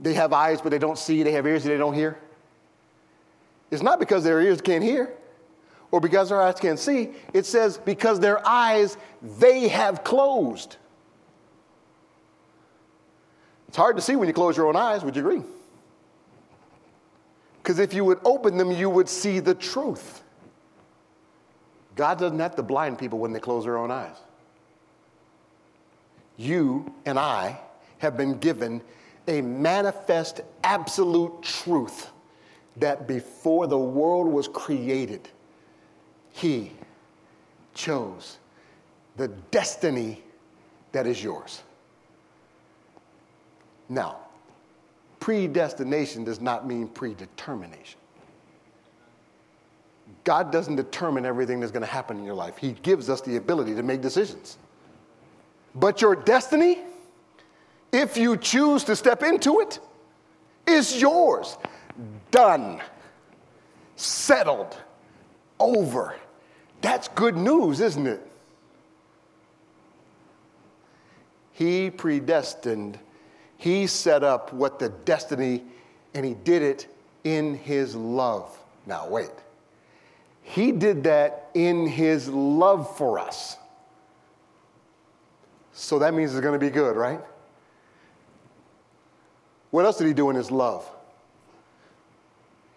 they 0.00 0.14
have 0.14 0.32
eyes 0.32 0.60
but 0.60 0.70
they 0.70 0.78
don't 0.78 0.98
see, 0.98 1.22
they 1.22 1.32
have 1.32 1.46
ears 1.46 1.62
but 1.62 1.70
they 1.70 1.78
don't 1.78 1.94
hear. 1.94 2.18
It's 3.70 3.82
not 3.82 3.98
because 3.98 4.22
their 4.22 4.40
ears 4.42 4.60
can't 4.60 4.84
hear 4.84 5.14
or 5.90 5.98
because 6.00 6.28
their 6.28 6.40
eyes 6.42 6.60
can't 6.60 6.78
see. 6.78 7.10
It 7.32 7.46
says 7.46 7.78
because 7.78 8.20
their 8.20 8.46
eyes 8.46 8.98
they 9.38 9.68
have 9.68 10.04
closed. 10.04 10.76
It's 13.68 13.76
hard 13.78 13.96
to 13.96 14.02
see 14.02 14.16
when 14.16 14.28
you 14.28 14.34
close 14.34 14.54
your 14.54 14.68
own 14.68 14.76
eyes, 14.76 15.02
would 15.02 15.16
you 15.16 15.22
agree? 15.26 15.42
Because 17.62 17.78
if 17.78 17.94
you 17.94 18.04
would 18.04 18.18
open 18.24 18.56
them, 18.56 18.72
you 18.72 18.90
would 18.90 19.08
see 19.08 19.38
the 19.38 19.54
truth. 19.54 20.22
God 21.94 22.18
doesn't 22.18 22.38
have 22.40 22.56
to 22.56 22.62
blind 22.62 22.98
people 22.98 23.20
when 23.20 23.32
they 23.32 23.38
close 23.38 23.64
their 23.64 23.76
own 23.76 23.90
eyes. 23.90 24.16
You 26.36 26.92
and 27.06 27.18
I 27.18 27.60
have 27.98 28.16
been 28.16 28.38
given 28.38 28.82
a 29.28 29.40
manifest, 29.42 30.40
absolute 30.64 31.42
truth 31.42 32.10
that 32.78 33.06
before 33.06 33.68
the 33.68 33.78
world 33.78 34.26
was 34.26 34.48
created, 34.48 35.28
He 36.32 36.72
chose 37.74 38.38
the 39.16 39.28
destiny 39.28 40.22
that 40.90 41.06
is 41.06 41.22
yours. 41.22 41.62
Now, 43.88 44.16
predestination 45.22 46.24
does 46.24 46.40
not 46.40 46.66
mean 46.66 46.88
predetermination. 46.88 48.00
God 50.24 50.50
doesn't 50.50 50.74
determine 50.74 51.24
everything 51.24 51.60
that's 51.60 51.70
going 51.70 51.84
to 51.84 51.90
happen 51.90 52.18
in 52.18 52.24
your 52.24 52.34
life. 52.34 52.58
He 52.58 52.72
gives 52.72 53.08
us 53.08 53.20
the 53.20 53.36
ability 53.36 53.76
to 53.76 53.84
make 53.84 54.00
decisions. 54.00 54.58
But 55.76 56.02
your 56.02 56.16
destiny, 56.16 56.80
if 57.92 58.16
you 58.16 58.36
choose 58.36 58.82
to 58.82 58.96
step 58.96 59.22
into 59.22 59.60
it, 59.60 59.78
is 60.66 61.00
yours. 61.00 61.56
Done. 62.32 62.82
Settled. 63.94 64.76
Over. 65.60 66.16
That's 66.80 67.06
good 67.06 67.36
news, 67.36 67.78
isn't 67.80 68.08
it? 68.08 68.28
He 71.52 71.90
predestined, 71.90 72.98
He 73.62 73.86
set 73.86 74.24
up 74.24 74.52
what 74.52 74.80
the 74.80 74.88
destiny, 74.88 75.62
and 76.14 76.26
He 76.26 76.34
did 76.34 76.62
it 76.62 76.88
in 77.22 77.54
His 77.54 77.94
love. 77.94 78.58
Now, 78.86 79.08
wait. 79.08 79.30
He 80.42 80.72
did 80.72 81.04
that 81.04 81.48
in 81.54 81.86
His 81.86 82.28
love 82.28 82.96
for 82.96 83.20
us. 83.20 83.56
So 85.72 86.00
that 86.00 86.12
means 86.12 86.32
it's 86.32 86.40
going 86.40 86.58
to 86.58 86.66
be 86.66 86.72
good, 86.72 86.96
right? 86.96 87.20
What 89.70 89.84
else 89.84 89.96
did 89.96 90.08
he 90.08 90.12
do 90.12 90.28
in 90.28 90.34
his 90.34 90.50
love? 90.50 90.84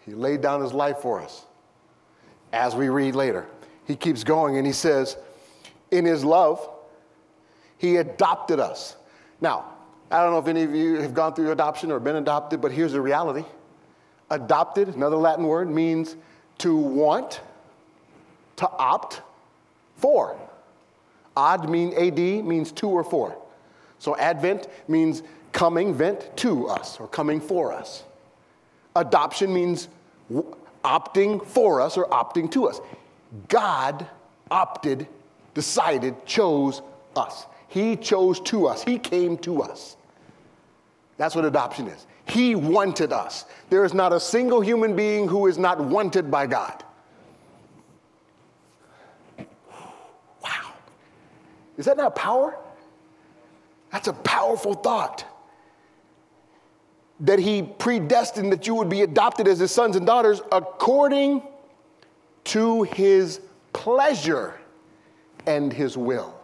He 0.06 0.14
laid 0.14 0.42
down 0.42 0.62
his 0.62 0.72
life 0.72 1.00
for 1.00 1.20
us. 1.20 1.46
As 2.54 2.76
we 2.76 2.90
read 2.90 3.16
later, 3.16 3.48
he 3.86 3.96
keeps 3.96 4.24
going 4.24 4.58
and 4.58 4.68
he 4.68 4.72
says, 4.72 5.18
In 5.90 6.06
his 6.06 6.24
love, 6.24 6.70
he 7.80 7.96
adopted 7.96 8.60
us. 8.60 8.96
Now, 9.42 9.75
I 10.12 10.22
don't 10.22 10.32
know 10.32 10.40
if 10.40 10.48
any 10.48 10.64
of 10.64 10.76
you 10.76 11.02
have 11.02 11.14
gone 11.14 11.34
through 11.34 11.52
adoption 11.52 11.92
or 11.92 12.00
been 12.00 12.16
adopted, 12.16 12.62
but 12.62 12.72
here's 12.72 12.92
the 12.94 13.02
reality. 13.02 13.44
Adopted, 14.30 14.90
another 14.90 15.18
Latin 15.18 15.46
word, 15.46 15.70
means 15.70 16.16
to 16.60 16.76
want, 16.76 17.42
to 18.58 18.70
opt 18.70 19.22
for. 19.98 20.38
Ad 21.38 21.70
mean 21.70 21.94
AD 21.94 22.46
means 22.46 22.72
to 22.74 22.88
or 22.88 23.04
for. 23.04 23.38
So 24.00 24.16
advent 24.18 24.68
means 24.88 25.24
coming, 25.52 25.94
vent 25.94 26.36
to 26.38 26.68
us 26.68 27.00
or 27.00 27.08
coming 27.08 27.42
for 27.42 27.74
us. 27.74 28.04
Adoption 28.96 29.54
means 29.54 29.88
opting 30.84 31.46
for 31.46 31.82
us 31.82 31.98
or 31.98 32.08
opting 32.10 32.50
to 32.52 32.68
us. 32.68 32.80
God 33.48 34.08
opted, 34.52 35.08
decided, 35.54 36.26
chose 36.26 36.82
us. 37.16 37.46
He 37.68 37.96
chose 37.96 38.40
to 38.42 38.68
us. 38.68 38.84
He 38.84 38.98
came 38.98 39.38
to 39.40 39.62
us. 39.62 39.98
That's 41.18 41.36
what 41.36 41.46
adoption 41.46 41.88
is. 41.88 42.06
He 42.28 42.56
wanted 42.56 43.14
us. 43.14 43.46
There 43.70 43.86
is 43.86 43.94
not 43.94 44.12
a 44.12 44.20
single 44.20 44.62
human 44.62 44.96
being 44.96 45.28
who 45.28 45.48
is 45.48 45.58
not 45.58 45.80
wanted 45.80 46.32
by 46.32 46.48
God. 46.48 46.84
Wow. 50.44 50.74
Is 51.78 51.86
that 51.86 51.98
not 51.98 52.16
power? 52.16 52.58
That's 53.92 54.08
a 54.08 54.14
powerful 54.14 54.74
thought. 54.74 55.26
That 57.22 57.40
he 57.40 57.62
predestined 57.62 58.52
that 58.52 58.68
you 58.68 58.76
would 58.76 58.90
be 58.90 59.04
adopted 59.04 59.48
as 59.48 59.60
his 59.60 59.72
sons 59.72 59.96
and 59.96 60.06
daughters 60.06 60.42
according 60.52 61.42
to 62.46 62.84
his 62.84 63.40
pleasure 63.72 64.56
and 65.46 65.72
his 65.72 65.96
will. 65.96 66.35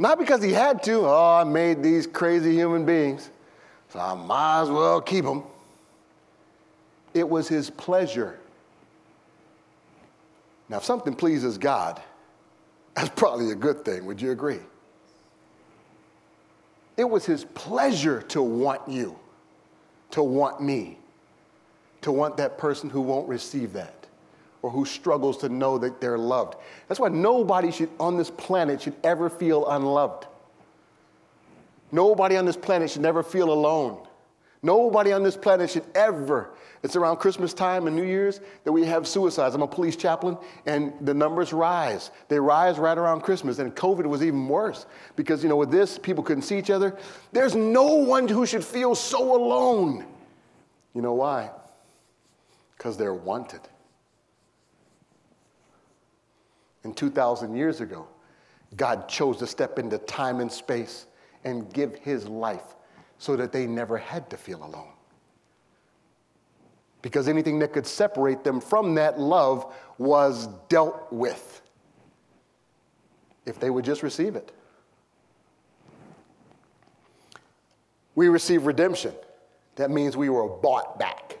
Not 0.00 0.18
because 0.18 0.42
he 0.42 0.50
had 0.50 0.82
to, 0.84 1.00
oh, 1.00 1.40
I 1.42 1.44
made 1.44 1.82
these 1.82 2.06
crazy 2.06 2.54
human 2.54 2.86
beings, 2.86 3.28
so 3.90 3.98
I 3.98 4.14
might 4.14 4.62
as 4.62 4.70
well 4.70 4.98
keep 4.98 5.26
them. 5.26 5.42
It 7.12 7.28
was 7.28 7.48
his 7.48 7.68
pleasure. 7.68 8.38
Now, 10.70 10.78
if 10.78 10.84
something 10.84 11.14
pleases 11.14 11.58
God, 11.58 12.00
that's 12.94 13.10
probably 13.10 13.50
a 13.50 13.54
good 13.54 13.84
thing. 13.84 14.06
Would 14.06 14.22
you 14.22 14.30
agree? 14.30 14.60
It 16.96 17.04
was 17.04 17.26
his 17.26 17.44
pleasure 17.44 18.22
to 18.22 18.40
want 18.40 18.88
you, 18.88 19.18
to 20.12 20.22
want 20.22 20.62
me, 20.62 20.96
to 22.00 22.10
want 22.10 22.38
that 22.38 22.56
person 22.56 22.88
who 22.88 23.02
won't 23.02 23.28
receive 23.28 23.74
that 23.74 23.99
or 24.62 24.70
who 24.70 24.84
struggles 24.84 25.38
to 25.38 25.48
know 25.48 25.78
that 25.78 26.00
they're 26.00 26.18
loved. 26.18 26.56
That's 26.88 27.00
why 27.00 27.08
nobody 27.08 27.70
should 27.70 27.90
on 27.98 28.16
this 28.16 28.30
planet 28.30 28.82
should 28.82 28.96
ever 29.02 29.30
feel 29.30 29.68
unloved. 29.68 30.26
Nobody 31.92 32.36
on 32.36 32.44
this 32.44 32.56
planet 32.56 32.90
should 32.90 33.02
never 33.02 33.22
feel 33.22 33.52
alone. 33.52 34.06
Nobody 34.62 35.12
on 35.12 35.22
this 35.22 35.36
planet 35.36 35.70
should 35.70 35.84
ever 35.94 36.50
it's 36.82 36.96
around 36.96 37.16
Christmas 37.16 37.52
time 37.52 37.86
and 37.86 37.94
New 37.94 38.04
Year's 38.04 38.40
that 38.64 38.72
we 38.72 38.86
have 38.86 39.06
suicides. 39.06 39.54
I'm 39.54 39.60
a 39.62 39.66
police 39.66 39.96
chaplain, 39.96 40.38
and 40.64 40.94
the 41.02 41.12
numbers 41.12 41.52
rise. 41.52 42.10
They 42.28 42.40
rise 42.40 42.78
right 42.78 42.96
around 42.96 43.20
Christmas. 43.20 43.58
And 43.58 43.74
COVID 43.76 44.06
was 44.06 44.22
even 44.22 44.48
worse 44.48 44.86
because, 45.14 45.42
you 45.42 45.50
know, 45.50 45.56
with 45.56 45.70
this, 45.70 45.98
people 45.98 46.24
couldn't 46.24 46.42
see 46.42 46.58
each 46.58 46.70
other. 46.70 46.96
There's 47.32 47.54
no 47.54 47.96
one 47.96 48.28
who 48.28 48.46
should 48.46 48.64
feel 48.64 48.94
so 48.94 49.36
alone. 49.36 50.06
You 50.94 51.02
know 51.02 51.14
why? 51.14 51.50
Because 52.76 52.96
they're 52.96 53.14
wanted. 53.14 53.60
And 56.84 56.96
2,000 56.96 57.54
years 57.54 57.80
ago, 57.80 58.06
God 58.76 59.08
chose 59.08 59.36
to 59.38 59.46
step 59.46 59.78
into 59.78 59.98
time 59.98 60.40
and 60.40 60.50
space 60.50 61.06
and 61.44 61.72
give 61.72 61.96
his 61.96 62.26
life 62.26 62.74
so 63.18 63.36
that 63.36 63.52
they 63.52 63.66
never 63.66 63.98
had 63.98 64.30
to 64.30 64.36
feel 64.36 64.64
alone 64.64 64.92
because 67.02 67.28
anything 67.28 67.58
that 67.60 67.72
could 67.72 67.86
separate 67.86 68.44
them 68.44 68.60
from 68.60 68.94
that 68.94 69.18
love 69.18 69.72
was 69.98 70.48
dealt 70.68 71.06
with 71.10 71.62
if 73.46 73.58
they 73.58 73.70
would 73.70 73.84
just 73.84 74.02
receive 74.02 74.36
it. 74.36 74.52
We 78.14 78.28
receive 78.28 78.66
redemption. 78.66 79.14
That 79.76 79.90
means 79.90 80.16
we 80.16 80.28
were 80.28 80.48
bought 80.48 80.98
back. 80.98 81.38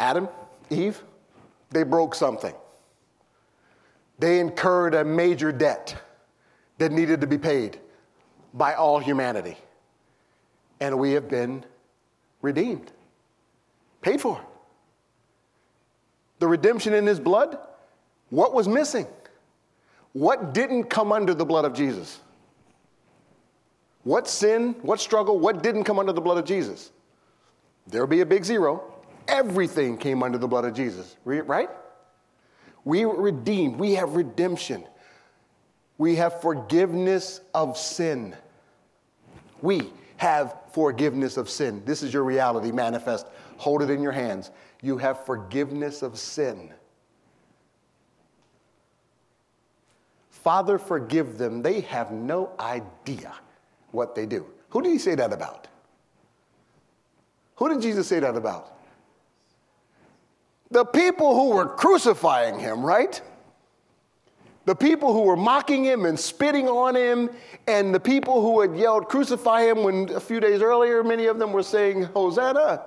Adam, 0.00 0.28
Eve, 0.70 1.00
they 1.70 1.84
broke 1.84 2.14
something. 2.14 2.54
They 4.22 4.38
incurred 4.38 4.94
a 4.94 5.04
major 5.04 5.50
debt 5.50 6.00
that 6.78 6.92
needed 6.92 7.22
to 7.22 7.26
be 7.26 7.38
paid 7.38 7.80
by 8.54 8.74
all 8.74 9.00
humanity. 9.00 9.56
And 10.78 10.96
we 11.00 11.10
have 11.14 11.28
been 11.28 11.64
redeemed 12.40 12.92
paid 14.00 14.20
for. 14.20 14.40
The 16.38 16.46
redemption 16.46 16.94
in 16.94 17.04
his 17.04 17.18
blood, 17.18 17.58
what 18.30 18.54
was 18.54 18.68
missing? 18.68 19.08
What 20.12 20.54
didn't 20.54 20.84
come 20.84 21.10
under 21.10 21.34
the 21.34 21.44
blood 21.44 21.64
of 21.64 21.74
Jesus? 21.74 22.20
What 24.04 24.28
sin, 24.28 24.76
what 24.82 25.00
struggle, 25.00 25.40
what 25.40 25.64
didn't 25.64 25.82
come 25.82 25.98
under 25.98 26.12
the 26.12 26.20
blood 26.20 26.38
of 26.38 26.44
Jesus? 26.44 26.92
There'll 27.88 28.06
be 28.06 28.20
a 28.20 28.26
big 28.26 28.44
zero. 28.44 28.84
Everything 29.26 29.98
came 29.98 30.22
under 30.22 30.38
the 30.38 30.46
blood 30.46 30.64
of 30.64 30.74
Jesus, 30.74 31.16
right? 31.24 31.70
We 32.84 33.04
were 33.04 33.20
redeemed. 33.20 33.78
We 33.78 33.94
have 33.94 34.16
redemption. 34.16 34.84
We 35.98 36.16
have 36.16 36.40
forgiveness 36.40 37.40
of 37.54 37.76
sin. 37.76 38.34
We 39.60 39.90
have 40.16 40.56
forgiveness 40.72 41.36
of 41.36 41.48
sin. 41.48 41.82
This 41.84 42.02
is 42.02 42.12
your 42.12 42.24
reality 42.24 42.72
manifest 42.72 43.26
Hold 43.62 43.80
it 43.82 43.90
in 43.90 44.02
your 44.02 44.10
hands. 44.10 44.50
You 44.80 44.98
have 44.98 45.24
forgiveness 45.24 46.02
of 46.02 46.18
sin. 46.18 46.74
Father, 50.30 50.78
forgive 50.78 51.38
them. 51.38 51.62
They 51.62 51.82
have 51.82 52.10
no 52.10 52.50
idea 52.58 53.32
what 53.92 54.16
they 54.16 54.26
do. 54.26 54.46
Who 54.70 54.82
did 54.82 54.90
he 54.90 54.98
say 54.98 55.14
that 55.14 55.32
about? 55.32 55.68
Who 57.54 57.68
did 57.68 57.80
Jesus 57.80 58.08
say 58.08 58.18
that 58.18 58.34
about? 58.34 58.81
The 60.72 60.86
people 60.86 61.34
who 61.34 61.50
were 61.54 61.66
crucifying 61.66 62.58
him, 62.58 62.84
right? 62.84 63.20
The 64.64 64.74
people 64.74 65.12
who 65.12 65.22
were 65.22 65.36
mocking 65.36 65.84
him 65.84 66.06
and 66.06 66.18
spitting 66.18 66.66
on 66.66 66.96
him, 66.96 67.28
and 67.66 67.94
the 67.94 68.00
people 68.00 68.40
who 68.40 68.62
had 68.62 68.74
yelled, 68.74 69.08
Crucify 69.08 69.64
him, 69.64 69.82
when 69.82 70.08
a 70.08 70.20
few 70.20 70.40
days 70.40 70.62
earlier, 70.62 71.04
many 71.04 71.26
of 71.26 71.38
them 71.38 71.52
were 71.52 71.62
saying, 71.62 72.04
Hosanna. 72.04 72.82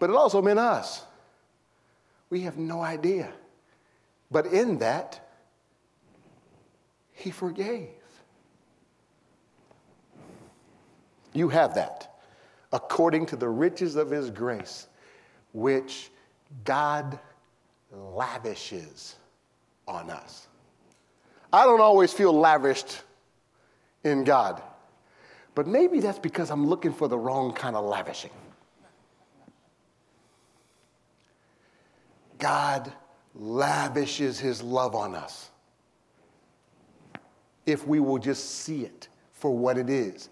But 0.00 0.10
it 0.10 0.16
also 0.16 0.42
meant 0.42 0.58
us. 0.58 1.04
We 2.28 2.40
have 2.40 2.58
no 2.58 2.80
idea. 2.80 3.32
But 4.32 4.46
in 4.46 4.78
that, 4.78 5.28
he 7.12 7.30
forgave. 7.30 7.88
You 11.32 11.50
have 11.50 11.76
that 11.76 12.12
according 12.72 13.26
to 13.26 13.36
the 13.36 13.48
riches 13.48 13.96
of 13.96 14.10
his 14.10 14.30
grace, 14.30 14.88
which 15.52 16.10
God 16.64 17.18
lavishes 17.90 19.16
on 19.86 20.10
us. 20.10 20.48
I 21.52 21.64
don't 21.64 21.80
always 21.80 22.12
feel 22.12 22.32
lavished 22.32 23.02
in 24.04 24.24
God, 24.24 24.62
but 25.54 25.66
maybe 25.66 26.00
that's 26.00 26.18
because 26.18 26.50
I'm 26.50 26.66
looking 26.66 26.92
for 26.92 27.08
the 27.08 27.18
wrong 27.18 27.52
kind 27.52 27.76
of 27.76 27.84
lavishing. 27.84 28.30
God 32.38 32.90
lavishes 33.34 34.38
his 34.40 34.62
love 34.62 34.94
on 34.94 35.14
us 35.14 35.50
if 37.66 37.86
we 37.86 38.00
will 38.00 38.18
just 38.18 38.62
see 38.62 38.82
it 38.82 39.08
for 39.32 39.56
what 39.56 39.78
it 39.78 39.88
is. 39.88 40.28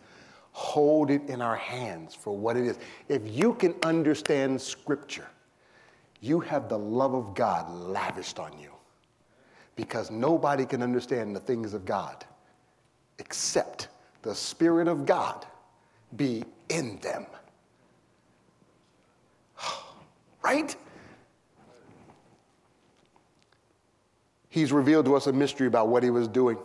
Hold 0.60 1.10
it 1.10 1.22
in 1.26 1.40
our 1.40 1.56
hands 1.56 2.14
for 2.14 2.36
what 2.36 2.54
it 2.54 2.66
is. 2.66 2.78
If 3.08 3.22
you 3.24 3.54
can 3.54 3.74
understand 3.82 4.60
Scripture, 4.60 5.26
you 6.20 6.38
have 6.38 6.68
the 6.68 6.78
love 6.78 7.14
of 7.14 7.34
God 7.34 7.72
lavished 7.72 8.38
on 8.38 8.52
you 8.58 8.70
because 9.74 10.10
nobody 10.10 10.66
can 10.66 10.82
understand 10.82 11.34
the 11.34 11.40
things 11.40 11.72
of 11.72 11.86
God 11.86 12.26
except 13.18 13.88
the 14.20 14.34
Spirit 14.34 14.86
of 14.86 15.06
God 15.06 15.46
be 16.16 16.44
in 16.68 16.98
them. 16.98 17.24
right? 20.42 20.76
He's 24.50 24.72
revealed 24.72 25.06
to 25.06 25.16
us 25.16 25.26
a 25.26 25.32
mystery 25.32 25.68
about 25.68 25.88
what 25.88 26.02
he 26.02 26.10
was 26.10 26.28
doing, 26.28 26.58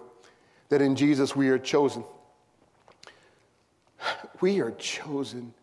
that 0.67 0.81
in 0.81 0.97
Jesus 0.97 1.33
we 1.33 1.47
are 1.47 1.57
chosen. 1.57 2.03
We 4.41 4.59
are 4.61 4.71
chosen 4.71 5.53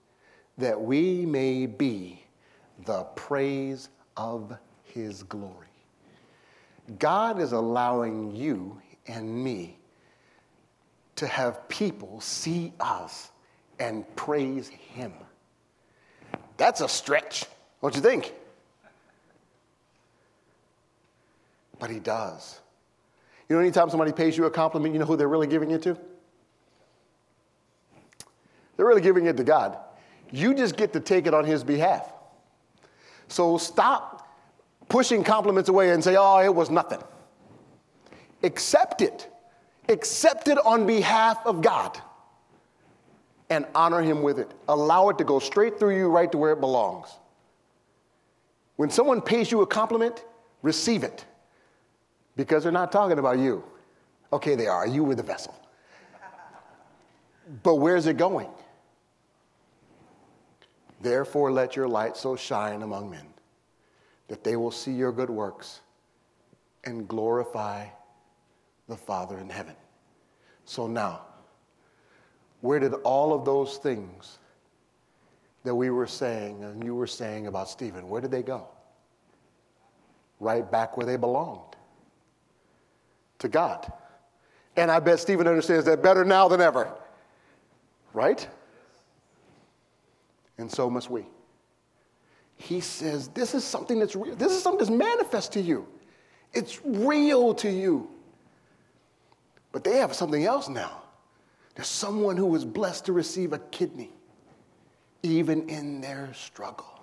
that 0.59 0.81
we 0.81 1.27
may 1.27 1.67
be 1.67 2.25
the 2.85 3.05
praise 3.17 3.89
of 4.17 4.57
his 4.85 5.23
glory. 5.23 5.69
God 6.99 7.41
is 7.41 7.53
allowing 7.53 8.35
you 8.35 8.81
and 9.07 9.43
me 9.43 9.79
to 11.17 11.27
have 11.27 11.69
people 11.69 12.21
see 12.21 12.73
us 12.81 13.31
and 13.79 14.05
praise 14.17 14.69
Him. 14.69 15.13
That's 16.57 16.81
a 16.81 16.89
stretch, 16.89 17.47
don't 17.81 17.95
you 17.95 18.01
think? 18.01 18.33
But 21.79 21.91
He 21.91 21.99
does. 21.99 22.61
You 23.49 23.57
know, 23.57 23.63
anytime 23.63 23.91
somebody 23.91 24.13
pays 24.13 24.37
you 24.37 24.45
a 24.45 24.51
compliment, 24.51 24.95
you 24.95 25.01
know 25.01 25.07
who 25.07 25.17
they're 25.17 25.29
really 25.29 25.47
giving 25.47 25.71
it 25.71 25.83
to? 25.83 25.99
They're 28.83 28.89
really 28.89 29.01
giving 29.01 29.27
it 29.27 29.37
to 29.37 29.45
God. 29.45 29.79
You 30.33 30.55
just 30.55 30.77
get 30.77 30.93
to 30.95 30.99
take 30.99 31.29
it 31.29 31.35
on 31.35 31.45
His 31.45 31.63
behalf. 31.63 32.13
So 33.29 33.57
stop 33.57 34.29
pushing 34.89 35.23
compliments 35.23 35.69
away 35.69 35.91
and 35.91 36.03
say, 36.03 36.17
oh, 36.19 36.41
it 36.41 36.53
was 36.53 36.69
nothing. 36.69 36.99
Accept 38.43 39.01
it. 39.01 39.31
Accept 39.89 40.49
it 40.49 40.59
on 40.67 40.85
behalf 40.85 41.47
of 41.47 41.63
God 41.63 41.97
and 43.51 43.67
honor 43.73 44.03
Him 44.03 44.21
with 44.21 44.41
it. 44.41 44.51
Allow 44.67 45.11
it 45.11 45.19
to 45.19 45.25
go 45.25 45.39
straight 45.39 45.79
through 45.79 45.97
you, 45.97 46.09
right 46.09 46.33
to 46.33 46.37
where 46.37 46.51
it 46.51 46.61
belongs. 46.61 47.07
When 48.75 48.91
someone 48.91 49.21
pays 49.21 49.53
you 49.53 49.61
a 49.61 49.67
compliment, 49.69 50.25
receive 50.63 51.05
it 51.05 51.25
because 52.35 52.65
they're 52.65 52.73
not 52.73 52.91
talking 52.91 53.21
about 53.21 53.39
you. 53.39 53.63
Okay, 54.33 54.57
they 54.57 54.67
are. 54.67 54.89
You 54.89 55.05
were 55.05 55.15
the 55.15 55.23
vessel. 55.23 55.55
But 57.63 57.77
where's 57.77 58.09
it 58.09 58.17
going? 58.17 58.49
Therefore, 61.03 61.51
let 61.51 61.75
your 61.75 61.89
light 61.89 62.17
so 62.17 62.37
shine 62.37 62.83
among 62.83 63.11
men 63.11 63.27
that 64.29 64.45
they 64.45 64.55
will 64.55 64.71
see 64.71 64.93
your 64.93 65.11
good 65.11 65.31
works 65.31 65.81
and 66.85 67.09
glorify 67.09 67.87
the 68.89 68.97
Father 68.97 69.39
in 69.39 69.51
heaven. 69.51 69.75
So 70.65 70.87
now, 70.87 71.23
where 72.61 72.79
did 72.79 72.95
all 72.95 73.35
of 73.35 73.45
those 73.45 73.79
things 73.79 74.39
that 75.65 75.75
we 75.75 75.91
were 75.91 76.07
saying 76.07 76.63
and 76.63 76.85
you 76.85 76.95
were 76.95 77.09
saying 77.09 77.49
about 77.49 77.69
Stephen, 77.69 78.09
where 78.09 78.21
did 78.21 78.31
they 78.31 78.43
go? 78.43 78.69
Right 80.39 80.69
back 80.71 80.97
where 80.97 81.07
they 81.07 81.17
belonged 81.17 81.75
to 83.41 83.49
God. 83.49 83.93
And 84.77 84.91
I 84.91 85.01
bet 85.01 85.19
Stephen 85.19 85.49
understands 85.49 85.85
that 85.87 86.01
better 86.01 86.25
now 86.25 86.47
than 86.47 86.61
ever. 86.61 86.95
Right? 88.13 88.49
And 90.63 90.71
so 90.71 90.89
must 90.89 91.11
we 91.11 91.27
he 92.63 92.81
says, 92.81 93.29
This 93.29 93.55
is 93.55 93.65
something 93.65 93.99
that's 93.99 94.15
real. 94.15 94.37
This 94.37 94.53
is 94.53 94.63
something 94.63 94.79
that's 94.79 94.91
manifest 94.91 95.53
to 95.55 95.61
you. 95.61 95.87
It's 96.53 96.81
real 96.85 97.55
to 97.55 97.69
you. 97.71 98.09
But 99.73 99.83
they 99.85 99.97
have 99.97 100.15
something 100.15 100.45
else 100.45 100.69
now. 100.69 101.03
There's 101.75 101.89
someone 101.89 102.37
who 102.37 102.47
was 102.47 102.65
blessed 102.65 103.07
to 103.07 103.13
receive 103.13 103.53
a 103.53 103.59
kidney, 103.59 104.11
even 105.23 105.69
in 105.69 106.01
their 106.01 106.33
struggle, 106.35 107.01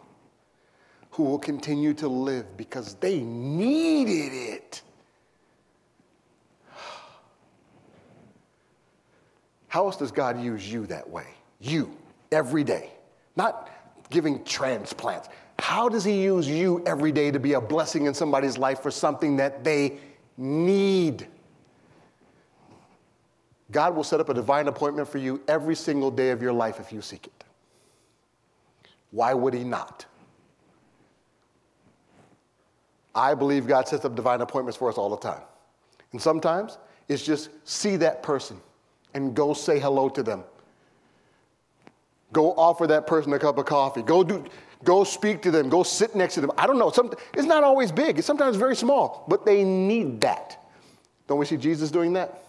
who 1.11 1.23
will 1.23 1.39
continue 1.39 1.93
to 1.95 2.07
live 2.07 2.55
because 2.55 2.93
they 2.95 3.19
needed 3.19 4.31
it. 4.33 4.81
How 9.67 9.85
else 9.85 9.97
does 9.97 10.11
God 10.11 10.41
use 10.41 10.71
you 10.71 10.85
that 10.85 11.09
way? 11.09 11.27
You, 11.59 11.91
every 12.31 12.63
day. 12.63 12.91
Not 13.35 13.69
giving 14.09 14.43
transplants. 14.43 15.29
How 15.59 15.89
does 15.89 16.03
He 16.03 16.21
use 16.21 16.47
you 16.47 16.83
every 16.85 17.11
day 17.11 17.31
to 17.31 17.39
be 17.39 17.53
a 17.53 17.61
blessing 17.61 18.05
in 18.05 18.13
somebody's 18.13 18.57
life 18.57 18.81
for 18.81 18.91
something 18.91 19.37
that 19.37 19.63
they 19.63 19.97
need? 20.37 21.27
God 23.71 23.95
will 23.95 24.03
set 24.03 24.19
up 24.19 24.29
a 24.29 24.33
divine 24.33 24.67
appointment 24.67 25.07
for 25.07 25.19
you 25.19 25.41
every 25.47 25.75
single 25.75 26.09
day 26.09 26.31
of 26.31 26.41
your 26.41 26.53
life 26.53 26.79
if 26.79 26.91
you 26.91 27.01
seek 27.01 27.27
it. 27.27 27.43
Why 29.11 29.33
would 29.33 29.53
He 29.53 29.63
not? 29.63 30.05
I 33.13 33.33
believe 33.33 33.67
God 33.67 33.87
sets 33.87 34.05
up 34.05 34.15
divine 34.15 34.41
appointments 34.41 34.77
for 34.77 34.89
us 34.89 34.97
all 34.97 35.09
the 35.09 35.17
time. 35.17 35.41
And 36.11 36.21
sometimes 36.21 36.77
it's 37.07 37.25
just 37.25 37.49
see 37.67 37.95
that 37.97 38.23
person 38.23 38.59
and 39.13 39.35
go 39.35 39.53
say 39.53 39.79
hello 39.79 40.09
to 40.09 40.23
them. 40.23 40.43
Go 42.31 42.53
offer 42.53 42.87
that 42.87 43.07
person 43.07 43.33
a 43.33 43.39
cup 43.39 43.57
of 43.57 43.65
coffee. 43.65 44.01
Go 44.01 44.23
do 44.23 44.45
Go 44.83 45.03
speak 45.03 45.41
to 45.41 45.51
them. 45.51 45.69
Go 45.69 45.83
sit 45.83 46.15
next 46.15 46.35
to 46.35 46.41
them. 46.41 46.51
I 46.57 46.65
don't 46.65 46.79
know. 46.79 46.89
Some, 46.89 47.11
it's 47.33 47.47
not 47.47 47.63
always 47.63 47.91
big, 47.91 48.17
it's 48.17 48.27
sometimes 48.27 48.55
very 48.55 48.75
small, 48.75 49.25
but 49.27 49.45
they 49.45 49.63
need 49.63 50.21
that. 50.21 50.57
Don't 51.27 51.37
we 51.37 51.45
see 51.45 51.57
Jesus 51.57 51.91
doing 51.91 52.13
that? 52.13 52.43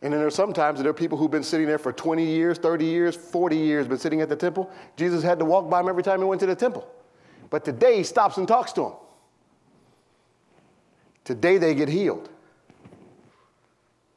And 0.00 0.12
then 0.12 0.18
there 0.18 0.20
there's 0.20 0.34
sometimes 0.34 0.80
there 0.80 0.90
are 0.90 0.94
people 0.94 1.18
who've 1.18 1.30
been 1.30 1.42
sitting 1.42 1.66
there 1.66 1.78
for 1.78 1.92
20 1.92 2.24
years, 2.24 2.58
30 2.58 2.84
years, 2.84 3.16
40 3.16 3.56
years, 3.56 3.86
been 3.88 3.98
sitting 3.98 4.20
at 4.20 4.28
the 4.28 4.36
temple. 4.36 4.70
Jesus 4.96 5.22
had 5.22 5.38
to 5.40 5.44
walk 5.44 5.68
by 5.68 5.80
them 5.80 5.88
every 5.88 6.02
time 6.02 6.20
he 6.20 6.24
went 6.24 6.40
to 6.40 6.46
the 6.46 6.54
temple. 6.54 6.88
But 7.50 7.64
today 7.64 7.96
he 7.96 8.02
stops 8.04 8.36
and 8.36 8.46
talks 8.46 8.72
to 8.72 8.82
them. 8.82 8.92
Today 11.24 11.58
they 11.58 11.74
get 11.74 11.88
healed. 11.88 12.28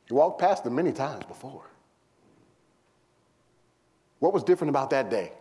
You 0.09 0.17
walked 0.17 0.39
past 0.39 0.63
them 0.63 0.75
many 0.75 0.91
times 0.91 1.25
before. 1.25 1.70
What 4.21 4.33
was 4.33 4.43
different 4.43 4.69
about 4.69 4.91
that 4.91 5.09
day? 5.09 5.31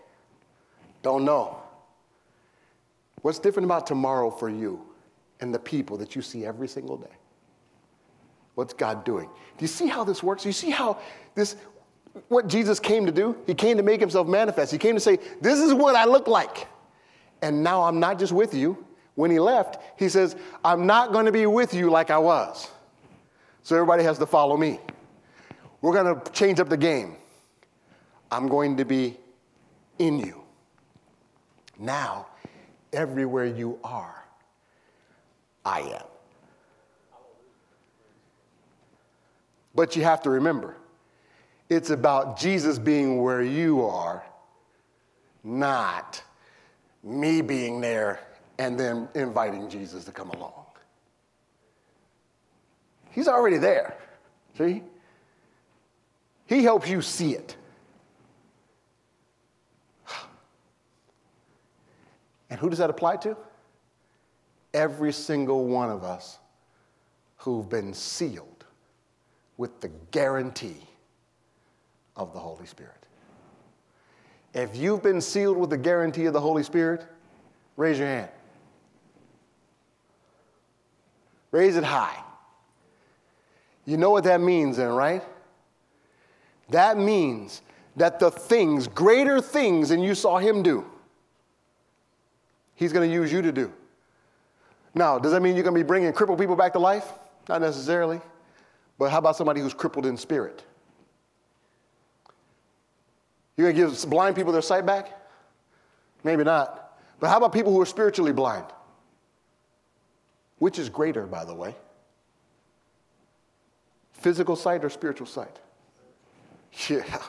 Don't 1.02 1.24
know. 1.24 1.58
What's 3.20 3.38
different 3.38 3.66
about 3.66 3.86
tomorrow 3.86 4.30
for 4.30 4.48
you 4.48 4.80
and 5.40 5.54
the 5.54 5.58
people 5.58 5.98
that 5.98 6.16
you 6.16 6.22
see 6.22 6.46
every 6.46 6.66
single 6.66 6.96
day? 6.96 7.14
What's 8.54 8.72
God 8.72 9.04
doing? 9.04 9.26
Do 9.26 9.62
you 9.62 9.68
see 9.68 9.86
how 9.86 10.02
this 10.02 10.22
works? 10.22 10.44
Do 10.44 10.48
you 10.48 10.54
see 10.54 10.70
how 10.70 10.98
this, 11.34 11.56
what 12.28 12.48
Jesus 12.48 12.80
came 12.80 13.04
to 13.04 13.12
do. 13.12 13.36
He 13.46 13.54
came 13.54 13.76
to 13.76 13.82
make 13.82 14.00
himself 14.00 14.26
manifest. 14.26 14.72
He 14.72 14.78
came 14.78 14.94
to 14.94 15.00
say, 15.00 15.18
This 15.42 15.58
is 15.58 15.74
what 15.74 15.94
I 15.94 16.06
look 16.06 16.26
like. 16.26 16.66
And 17.42 17.62
now 17.62 17.82
I'm 17.82 18.00
not 18.00 18.18
just 18.18 18.32
with 18.32 18.54
you. 18.54 18.86
When 19.14 19.30
he 19.30 19.38
left, 19.38 19.78
he 19.98 20.08
says, 20.08 20.36
I'm 20.64 20.86
not 20.86 21.12
going 21.12 21.26
to 21.26 21.32
be 21.32 21.44
with 21.44 21.74
you 21.74 21.90
like 21.90 22.10
I 22.10 22.16
was. 22.16 22.70
So 23.62 23.76
everybody 23.76 24.04
has 24.04 24.16
to 24.18 24.26
follow 24.26 24.56
me. 24.56 24.80
We're 25.82 25.92
going 25.92 26.18
to 26.18 26.32
change 26.32 26.60
up 26.60 26.70
the 26.70 26.78
game. 26.78 27.16
I'm 28.30 28.48
going 28.48 28.76
to 28.76 28.84
be 28.84 29.16
in 29.98 30.18
you. 30.18 30.42
Now, 31.78 32.26
everywhere 32.92 33.46
you 33.46 33.78
are, 33.82 34.24
I 35.64 35.80
am. 35.80 36.06
But 39.74 39.96
you 39.96 40.02
have 40.02 40.22
to 40.22 40.30
remember, 40.30 40.76
it's 41.68 41.90
about 41.90 42.38
Jesus 42.38 42.78
being 42.78 43.22
where 43.22 43.42
you 43.42 43.84
are, 43.84 44.24
not 45.42 46.22
me 47.02 47.40
being 47.40 47.80
there 47.80 48.20
and 48.58 48.78
then 48.78 49.08
inviting 49.14 49.70
Jesus 49.70 50.04
to 50.04 50.12
come 50.12 50.30
along. 50.30 50.52
He's 53.10 53.28
already 53.28 53.56
there. 53.56 53.96
See? 54.58 54.82
He 56.46 56.62
helps 56.62 56.88
you 56.88 57.00
see 57.00 57.34
it. 57.34 57.56
And 62.50 62.58
who 62.58 62.68
does 62.68 62.80
that 62.80 62.90
apply 62.90 63.16
to? 63.18 63.36
Every 64.74 65.12
single 65.12 65.66
one 65.66 65.90
of 65.90 66.04
us 66.04 66.38
who've 67.38 67.68
been 67.68 67.94
sealed 67.94 68.64
with 69.56 69.80
the 69.80 69.90
guarantee 70.10 70.86
of 72.16 72.32
the 72.32 72.38
Holy 72.38 72.66
Spirit. 72.66 72.94
If 74.52 74.76
you've 74.76 75.02
been 75.02 75.20
sealed 75.20 75.56
with 75.56 75.70
the 75.70 75.78
guarantee 75.78 76.26
of 76.26 76.32
the 76.32 76.40
Holy 76.40 76.62
Spirit, 76.62 77.06
raise 77.76 77.98
your 77.98 78.08
hand. 78.08 78.30
Raise 81.52 81.76
it 81.76 81.84
high. 81.84 82.22
You 83.86 83.96
know 83.96 84.10
what 84.10 84.24
that 84.24 84.40
means, 84.40 84.76
then, 84.76 84.88
right? 84.90 85.22
That 86.68 86.96
means 86.96 87.62
that 87.96 88.18
the 88.18 88.30
things, 88.30 88.86
greater 88.86 89.40
things 89.40 89.88
than 89.88 90.00
you 90.00 90.14
saw 90.14 90.38
him 90.38 90.62
do, 90.62 90.84
he's 92.80 92.94
going 92.94 93.08
to 93.08 93.14
use 93.14 93.30
you 93.30 93.42
to 93.42 93.52
do. 93.52 93.70
Now, 94.94 95.18
does 95.18 95.32
that 95.32 95.42
mean 95.42 95.54
you're 95.54 95.62
going 95.62 95.76
to 95.76 95.80
be 95.80 95.86
bringing 95.86 96.12
crippled 96.12 96.38
people 96.38 96.56
back 96.56 96.72
to 96.72 96.78
life? 96.78 97.06
Not 97.48 97.60
necessarily. 97.60 98.20
But 98.98 99.10
how 99.10 99.18
about 99.18 99.36
somebody 99.36 99.60
who's 99.60 99.74
crippled 99.74 100.06
in 100.06 100.16
spirit? 100.16 100.64
You're 103.56 103.70
going 103.70 103.90
to 103.90 103.94
give 103.94 104.10
blind 104.10 104.34
people 104.34 104.52
their 104.52 104.62
sight 104.62 104.86
back? 104.86 105.12
Maybe 106.24 106.42
not. 106.42 106.98
But 107.20 107.28
how 107.28 107.36
about 107.36 107.52
people 107.52 107.70
who 107.72 107.80
are 107.82 107.86
spiritually 107.86 108.32
blind? 108.32 108.64
Which 110.58 110.78
is 110.78 110.88
greater, 110.88 111.26
by 111.26 111.44
the 111.44 111.54
way? 111.54 111.74
Physical 114.14 114.56
sight 114.56 114.84
or 114.84 114.90
spiritual 114.90 115.26
sight? 115.26 115.56
Yeah. 116.88 117.22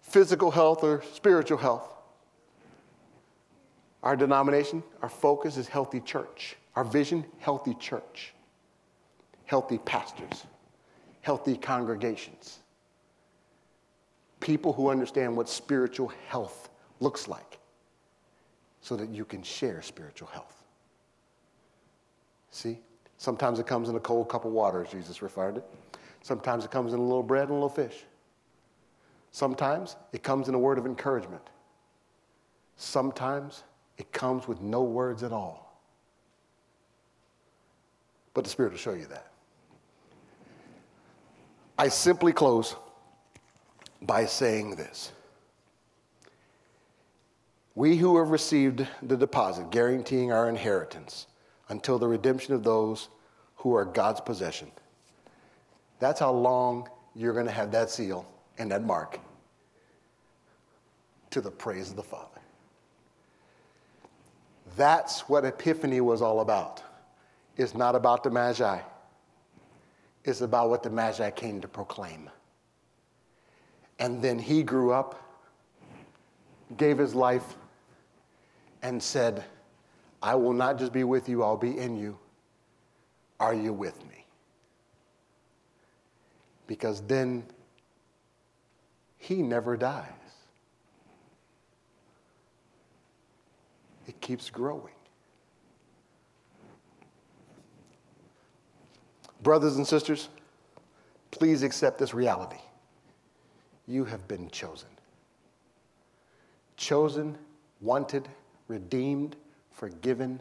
Physical 0.00 0.50
health 0.50 0.82
or 0.82 1.02
spiritual 1.14 1.58
health? 1.58 1.91
Our 4.02 4.16
denomination, 4.16 4.82
our 5.00 5.08
focus 5.08 5.56
is 5.56 5.68
healthy 5.68 6.00
church. 6.00 6.56
Our 6.74 6.84
vision, 6.84 7.24
healthy 7.38 7.74
church. 7.74 8.34
Healthy 9.44 9.78
pastors. 9.78 10.44
Healthy 11.20 11.56
congregations. 11.56 12.58
People 14.40 14.72
who 14.72 14.88
understand 14.90 15.36
what 15.36 15.48
spiritual 15.48 16.12
health 16.26 16.68
looks 16.98 17.28
like 17.28 17.58
so 18.80 18.96
that 18.96 19.08
you 19.10 19.24
can 19.24 19.42
share 19.42 19.80
spiritual 19.82 20.28
health. 20.28 20.64
See? 22.50 22.78
Sometimes 23.18 23.60
it 23.60 23.68
comes 23.68 23.88
in 23.88 23.94
a 23.94 24.00
cold 24.00 24.28
cup 24.28 24.44
of 24.44 24.50
water, 24.50 24.82
as 24.82 24.90
Jesus 24.90 25.22
referred 25.22 25.58
it. 25.58 25.64
Sometimes 26.22 26.64
it 26.64 26.72
comes 26.72 26.92
in 26.92 26.98
a 26.98 27.02
little 27.02 27.22
bread 27.22 27.44
and 27.44 27.50
a 27.50 27.54
little 27.54 27.68
fish. 27.68 28.02
Sometimes 29.30 29.94
it 30.12 30.24
comes 30.24 30.48
in 30.48 30.54
a 30.54 30.58
word 30.58 30.76
of 30.76 30.86
encouragement. 30.86 31.42
Sometimes 32.76 33.62
it 33.98 34.12
comes 34.12 34.48
with 34.48 34.60
no 34.60 34.82
words 34.82 35.22
at 35.22 35.32
all. 35.32 35.80
But 38.34 38.44
the 38.44 38.50
Spirit 38.50 38.72
will 38.72 38.78
show 38.78 38.94
you 38.94 39.06
that. 39.06 39.30
I 41.78 41.88
simply 41.88 42.32
close 42.32 42.76
by 44.00 44.24
saying 44.26 44.76
this. 44.76 45.12
We 47.74 47.96
who 47.96 48.18
have 48.18 48.30
received 48.30 48.86
the 49.02 49.16
deposit 49.16 49.70
guaranteeing 49.70 50.30
our 50.30 50.48
inheritance 50.48 51.26
until 51.68 51.98
the 51.98 52.06
redemption 52.06 52.54
of 52.54 52.62
those 52.62 53.08
who 53.56 53.74
are 53.74 53.84
God's 53.84 54.20
possession. 54.20 54.70
That's 55.98 56.20
how 56.20 56.32
long 56.32 56.88
you're 57.14 57.32
going 57.32 57.46
to 57.46 57.52
have 57.52 57.70
that 57.72 57.90
seal 57.90 58.26
and 58.58 58.70
that 58.70 58.82
mark 58.84 59.18
to 61.30 61.40
the 61.40 61.50
praise 61.50 61.90
of 61.90 61.96
the 61.96 62.02
Father. 62.02 62.31
That's 64.76 65.28
what 65.28 65.44
Epiphany 65.44 66.00
was 66.00 66.22
all 66.22 66.40
about. 66.40 66.82
It's 67.56 67.74
not 67.74 67.94
about 67.94 68.22
the 68.22 68.30
Magi, 68.30 68.80
it's 70.24 70.40
about 70.40 70.70
what 70.70 70.82
the 70.82 70.90
Magi 70.90 71.30
came 71.30 71.60
to 71.60 71.68
proclaim. 71.68 72.30
And 73.98 74.22
then 74.22 74.38
he 74.38 74.62
grew 74.62 74.92
up, 74.92 75.20
gave 76.76 76.98
his 76.98 77.14
life, 77.14 77.56
and 78.82 79.02
said, 79.02 79.44
I 80.22 80.34
will 80.34 80.52
not 80.52 80.78
just 80.78 80.92
be 80.92 81.04
with 81.04 81.28
you, 81.28 81.42
I'll 81.42 81.56
be 81.56 81.78
in 81.78 81.96
you. 81.96 82.18
Are 83.38 83.54
you 83.54 83.72
with 83.72 83.98
me? 84.08 84.24
Because 86.66 87.02
then 87.02 87.44
he 89.18 89.42
never 89.42 89.76
dies. 89.76 90.21
It 94.06 94.20
keeps 94.20 94.50
growing. 94.50 94.94
Brothers 99.42 99.76
and 99.76 99.86
sisters, 99.86 100.28
please 101.30 101.62
accept 101.62 101.98
this 101.98 102.14
reality. 102.14 102.60
You 103.86 104.04
have 104.04 104.26
been 104.28 104.48
chosen. 104.50 104.88
Chosen, 106.76 107.36
wanted, 107.80 108.28
redeemed, 108.68 109.36
forgiven, 109.70 110.40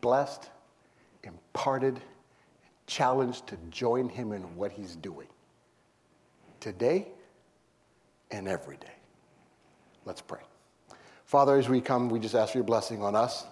blessed, 0.00 0.48
imparted, 1.24 2.00
challenged 2.86 3.46
to 3.48 3.56
join 3.70 4.08
him 4.08 4.32
in 4.32 4.42
what 4.56 4.72
he's 4.72 4.96
doing 4.96 5.28
today 6.60 7.08
and 8.30 8.48
every 8.48 8.76
day. 8.76 8.94
Let's 10.04 10.22
pray. 10.22 10.40
Father, 11.32 11.56
as 11.56 11.66
we 11.66 11.80
come, 11.80 12.10
we 12.10 12.20
just 12.20 12.34
ask 12.34 12.52
for 12.52 12.58
your 12.58 12.64
blessing 12.66 13.02
on 13.02 13.16
us. 13.16 13.46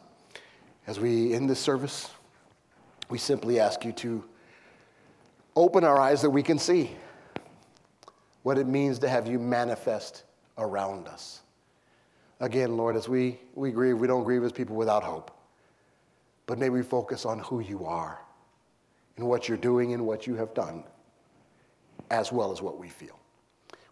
As 0.86 1.00
we 1.00 1.32
end 1.32 1.48
this 1.48 1.58
service, 1.58 2.10
we 3.08 3.16
simply 3.16 3.58
ask 3.58 3.86
you 3.86 3.92
to 3.92 4.22
open 5.56 5.82
our 5.82 5.98
eyes 5.98 6.20
that 6.20 6.28
we 6.28 6.42
can 6.42 6.58
see 6.58 6.94
what 8.42 8.58
it 8.58 8.66
means 8.66 8.98
to 8.98 9.08
have 9.08 9.26
you 9.26 9.38
manifest 9.38 10.24
around 10.58 11.08
us. 11.08 11.40
Again, 12.38 12.76
Lord, 12.76 12.96
as 12.96 13.08
we, 13.08 13.40
we 13.54 13.70
grieve, 13.70 13.96
we 13.96 14.06
don't 14.06 14.24
grieve 14.24 14.44
as 14.44 14.52
people 14.52 14.76
without 14.76 15.02
hope. 15.02 15.30
But 16.44 16.58
may 16.58 16.68
we 16.68 16.82
focus 16.82 17.24
on 17.24 17.38
who 17.38 17.60
you 17.60 17.86
are 17.86 18.20
and 19.16 19.26
what 19.26 19.48
you're 19.48 19.56
doing 19.56 19.94
and 19.94 20.06
what 20.06 20.26
you 20.26 20.34
have 20.34 20.52
done, 20.52 20.84
as 22.10 22.30
well 22.30 22.52
as 22.52 22.60
what 22.60 22.76
we 22.76 22.90
feel. 22.90 23.18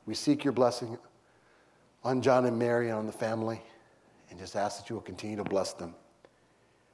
We 0.04 0.14
seek 0.14 0.44
your 0.44 0.52
blessing 0.52 0.98
on 2.04 2.20
John 2.20 2.44
and 2.44 2.58
Mary 2.58 2.90
and 2.90 2.98
on 2.98 3.06
the 3.06 3.12
family, 3.12 3.62
and 4.30 4.38
just 4.38 4.56
ask 4.56 4.78
that 4.80 4.88
you 4.90 4.96
will 4.96 5.02
continue 5.02 5.36
to 5.36 5.44
bless 5.44 5.72
them. 5.72 5.94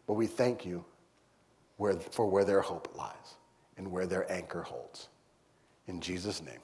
But 0.06 0.14
we 0.14 0.26
thank 0.26 0.64
you 0.64 0.84
for 2.10 2.26
where 2.26 2.44
their 2.44 2.60
hope 2.60 2.94
lies 2.96 3.36
and 3.76 3.90
where 3.90 4.06
their 4.06 4.30
anchor 4.30 4.62
holds. 4.62 5.08
In 5.86 6.00
Jesus' 6.00 6.42
name. 6.42 6.60